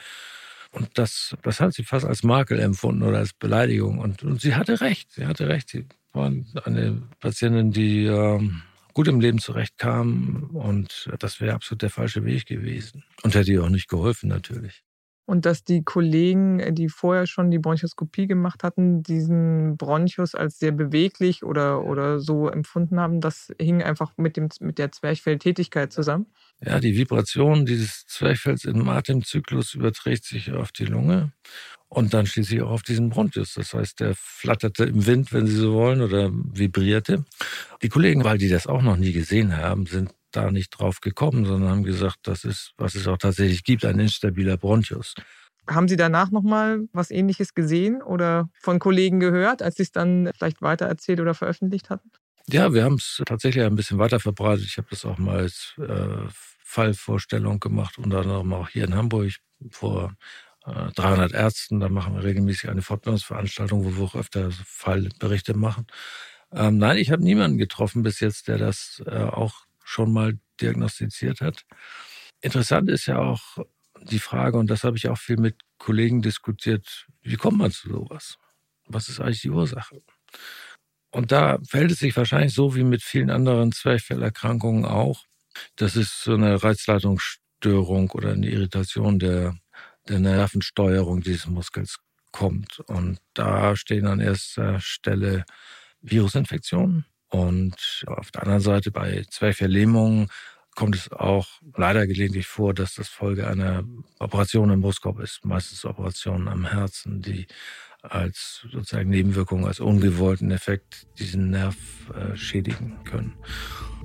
Und 0.79 0.91
das, 0.95 1.37
das 1.43 1.61
hat 1.61 1.75
sie 1.75 1.83
fast 1.83 2.07
als 2.07 2.23
Makel 2.23 2.61
empfunden 2.61 3.03
oder 3.03 3.19
als 3.19 3.33
Beleidigung. 3.33 3.99
Und, 3.99 4.23
und 4.23 4.41
sie 4.41 4.55
hatte 4.55 4.81
recht. 4.81 5.11
Sie 5.13 5.27
hatte 5.27 5.49
recht. 5.49 5.69
Sie 5.71 5.87
war 6.13 6.33
eine 6.65 7.03
Patientin, 7.21 7.73
die 7.73 8.05
ähm, 8.05 8.63
gut 8.95 9.09
im 9.09 9.21
Leben 9.21 9.39
zurechtkam. 9.39 10.51
Und 10.55 11.11
das 11.19 11.41
wäre 11.41 11.55
absolut 11.55 11.83
der 11.83 11.91
falsche 11.91 12.25
Weg 12.25 12.47
gewesen. 12.47 13.05
Und 13.23 13.35
hätte 13.35 13.53
ihr 13.53 13.65
auch 13.65 13.69
nicht 13.69 13.89
geholfen, 13.89 14.29
natürlich. 14.29 14.85
Und 15.29 15.45
dass 15.45 15.63
die 15.63 15.83
Kollegen, 15.83 16.75
die 16.75 16.89
vorher 16.89 17.27
schon 17.27 17.51
die 17.51 17.59
Bronchoskopie 17.59 18.27
gemacht 18.27 18.63
hatten, 18.63 19.03
diesen 19.03 19.77
Bronchus 19.77 20.35
als 20.35 20.59
sehr 20.59 20.73
beweglich 20.73 21.45
oder, 21.45 21.85
oder 21.85 22.19
so 22.19 22.49
empfunden 22.49 22.99
haben, 22.99 23.21
das 23.21 23.53
hing 23.61 23.83
einfach 23.83 24.13
mit, 24.17 24.39
dem, 24.39 24.49
mit 24.61 24.79
der 24.79 24.91
Zwerchfelltätigkeit 24.91 25.93
zusammen. 25.93 26.29
Ja, 26.65 26.81
die 26.81 26.97
Vibration 26.97 27.67
dieses 27.67 28.07
Zwerchfells 28.07 28.65
im 28.65 28.89
Atemzyklus 28.89 29.75
überträgt 29.75 30.25
sich 30.25 30.51
auf 30.53 30.73
die 30.73 30.87
Lunge 30.87 31.35
und 31.89 32.15
dann 32.15 32.25
schließlich 32.25 32.63
auch 32.63 32.71
auf 32.71 32.83
diesen 32.83 33.11
Bronchus. 33.11 33.53
Das 33.53 33.75
heißt, 33.75 34.01
der 34.01 34.15
flatterte 34.17 34.85
im 34.85 35.05
Wind, 35.05 35.35
wenn 35.35 35.47
Sie 35.47 35.57
so 35.57 35.75
wollen, 35.75 36.01
oder 36.01 36.31
vibrierte. 36.33 37.27
Die 37.83 37.91
Kollegen, 37.91 38.25
weil 38.25 38.39
die 38.39 38.49
das 38.49 38.67
auch 38.67 38.81
noch 38.81 38.97
nie 38.97 39.13
gesehen 39.13 39.55
haben, 39.59 39.85
sind 39.85 40.15
da 40.31 40.51
nicht 40.51 40.71
drauf 40.71 41.01
gekommen, 41.01 41.45
sondern 41.45 41.71
haben 41.71 41.83
gesagt, 41.83 42.19
das 42.23 42.45
ist, 42.45 42.73
was 42.77 42.95
es 42.95 43.07
auch 43.07 43.19
tatsächlich 43.19 43.65
gibt, 43.65 43.85
ein 43.85 43.99
instabiler 43.99 44.57
Bronchus. 44.57 45.15
Haben 45.69 45.89
Sie 45.89 45.97
danach 45.97 46.31
nochmal 46.31 46.89
was 46.93 47.11
Ähnliches 47.11 47.55
gesehen 47.55 48.03
oder 48.03 48.49
von 48.61 48.79
Kollegen 48.79 49.21
gehört, 49.21 49.63
als 49.63 49.77
Sie 49.77 49.83
es 49.83 49.93
dann 49.93 50.31
vielleicht 50.35 50.63
weitererzählt 50.63 51.21
oder 51.21 51.35
veröffentlicht 51.35 51.91
hatten? 51.91 52.11
Ja, 52.51 52.73
wir 52.73 52.85
haben 52.85 52.95
es 52.95 53.23
tatsächlich 53.27 53.65
ein 53.65 53.77
bisschen 53.77 53.99
weiter 53.99 54.21
verbreitet. 54.21 54.65
Ich 54.65 54.79
habe 54.79 54.89
das 54.91 55.05
auch 55.05 55.19
mal 55.19 55.41
als 55.41 55.75
äh, 55.79 56.27
Fallvorstellung 56.65 57.61
gemacht, 57.61 57.99
unter 57.99 58.21
anderem 58.21 58.53
auch 58.55 58.71
hier 58.71 58.85
in 58.85 58.95
Hamburg 58.95 59.33
vor 59.71 60.15
äh, 60.65 60.91
300 60.95 61.33
Ärzten. 61.33 61.81
Da 61.81 61.91
machen 61.91 62.15
wir 62.15 62.25
regelmäßig 62.25 62.71
eine 62.71 62.81
Fortbildungsveranstaltung, 62.81 63.85
wo 63.85 63.97
wir 63.97 64.05
auch 64.05 64.15
öfter 64.15 64.51
Fallberichte 64.51 65.55
machen. 65.55 65.87
Ähm, 66.51 66.79
nein, 66.79 66.97
ich 66.97 67.11
habe 67.11 67.23
niemanden 67.23 67.59
getroffen 67.59 68.03
bis 68.03 68.21
jetzt, 68.21 68.49
der 68.49 68.57
das 68.57 69.03
äh, 69.07 69.11
auch 69.11 69.68
schon 69.89 70.13
mal 70.13 70.39
diagnostiziert 70.61 71.41
hat. 71.41 71.65
Interessant 72.43 72.91
ist 72.91 73.07
ja 73.07 73.19
auch 73.19 73.59
die 74.03 74.19
Frage, 74.19 74.59
und 74.59 74.69
das 74.69 74.85
habe 74.85 74.97
ich 74.97 75.09
auch 75.09 75.19
viel 75.19 75.39
mit 75.39 75.57
Kollegen 75.79 76.21
diskutiert, 76.21 77.07
wie 77.23 77.37
kommt 77.37 77.59
man 77.59 77.71
zu 77.71 77.89
sowas? 77.89 78.37
Was 78.87 79.09
ist 79.09 79.21
eigentlich 79.21 79.41
die 79.41 79.51
Ursache? 79.51 80.03
Und 81.11 81.33
da 81.33 81.59
fällt 81.67 81.91
es 81.91 82.01
sich 82.01 82.17
wahrscheinlich 82.17 82.53
so 82.53 82.75
wie 82.75 82.85
mit 82.85 83.03
vielen 83.03 83.31
anderen 83.31 83.73
Zwerchfellerkrankungen 83.73 84.85
auch, 84.85 85.25
dass 85.77 85.97
es 85.97 86.23
so 86.23 86.35
eine 86.35 86.63
Reizleitungsstörung 86.63 88.11
oder 88.11 88.33
eine 88.33 88.49
Irritation 88.49 89.19
der, 89.19 89.57
der 90.07 90.21
Nervensteuerung 90.21 91.23
dieses 91.23 91.47
Muskels 91.47 91.97
kommt. 92.31 92.81
Und 92.81 93.21
da 93.33 93.75
stehen 93.75 94.07
an 94.07 94.21
erster 94.21 94.81
Stelle 94.81 95.45
Virusinfektionen. 96.03 97.07
Und 97.31 98.05
auf 98.07 98.31
der 98.31 98.43
anderen 98.43 98.61
Seite 98.61 98.91
bei 98.91 99.25
Zwerchfelllähmungen 99.31 100.29
kommt 100.75 100.95
es 100.95 101.11
auch 101.11 101.49
leider 101.77 102.07
gelegentlich 102.07 102.47
vor, 102.47 102.73
dass 102.73 102.95
das 102.95 103.09
Folge 103.09 103.49
einer 103.49 103.83
Operation 104.21 104.71
im 104.71 104.81
Brustkorb 104.81 105.19
ist. 105.19 105.45
Meistens 105.45 105.85
Operationen 105.85 106.47
am 106.47 106.67
Herzen, 106.67 107.21
die 107.21 107.47
als 108.03 108.65
sozusagen 108.71 109.11
Nebenwirkung, 109.11 109.67
als 109.67 109.81
ungewollten 109.81 110.51
Effekt 110.53 111.07
diesen 111.19 111.51
Nerv 111.51 111.77
äh, 112.15 112.37
schädigen 112.37 112.97
können. 113.05 113.35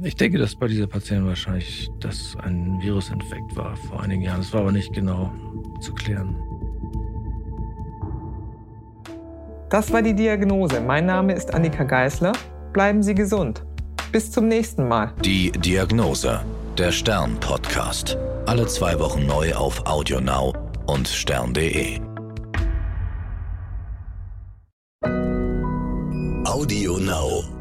Ich 0.01 0.15
denke, 0.15 0.39
dass 0.39 0.55
bei 0.55 0.67
dieser 0.67 0.87
Patientin 0.87 1.27
wahrscheinlich 1.27 1.89
das 1.99 2.35
ein 2.37 2.81
Virusinfekt 2.81 3.55
war 3.55 3.75
vor 3.77 4.01
einigen 4.01 4.23
Jahren. 4.23 4.39
Das 4.41 4.51
war 4.51 4.61
aber 4.61 4.71
nicht 4.71 4.91
genau 4.93 5.31
zu 5.79 5.93
klären. 5.93 6.35
Das 9.69 9.91
war 9.91 10.01
die 10.01 10.15
Diagnose. 10.15 10.81
Mein 10.81 11.05
Name 11.05 11.33
ist 11.33 11.53
Annika 11.53 11.83
Geißler 11.83 12.33
bleiben 12.73 13.03
Sie 13.03 13.15
gesund. 13.15 13.63
Bis 14.11 14.31
zum 14.31 14.47
nächsten 14.47 14.87
Mal. 14.87 15.13
Die 15.23 15.51
Diagnose, 15.51 16.41
der 16.77 16.91
Stern-Podcast. 16.91 18.17
Alle 18.45 18.67
zwei 18.67 18.99
Wochen 18.99 19.25
neu 19.25 19.53
auf 19.53 19.85
AudioNow 19.85 20.53
und 20.85 21.07
stern.de. 21.07 22.01
AudioNow. 26.45 27.52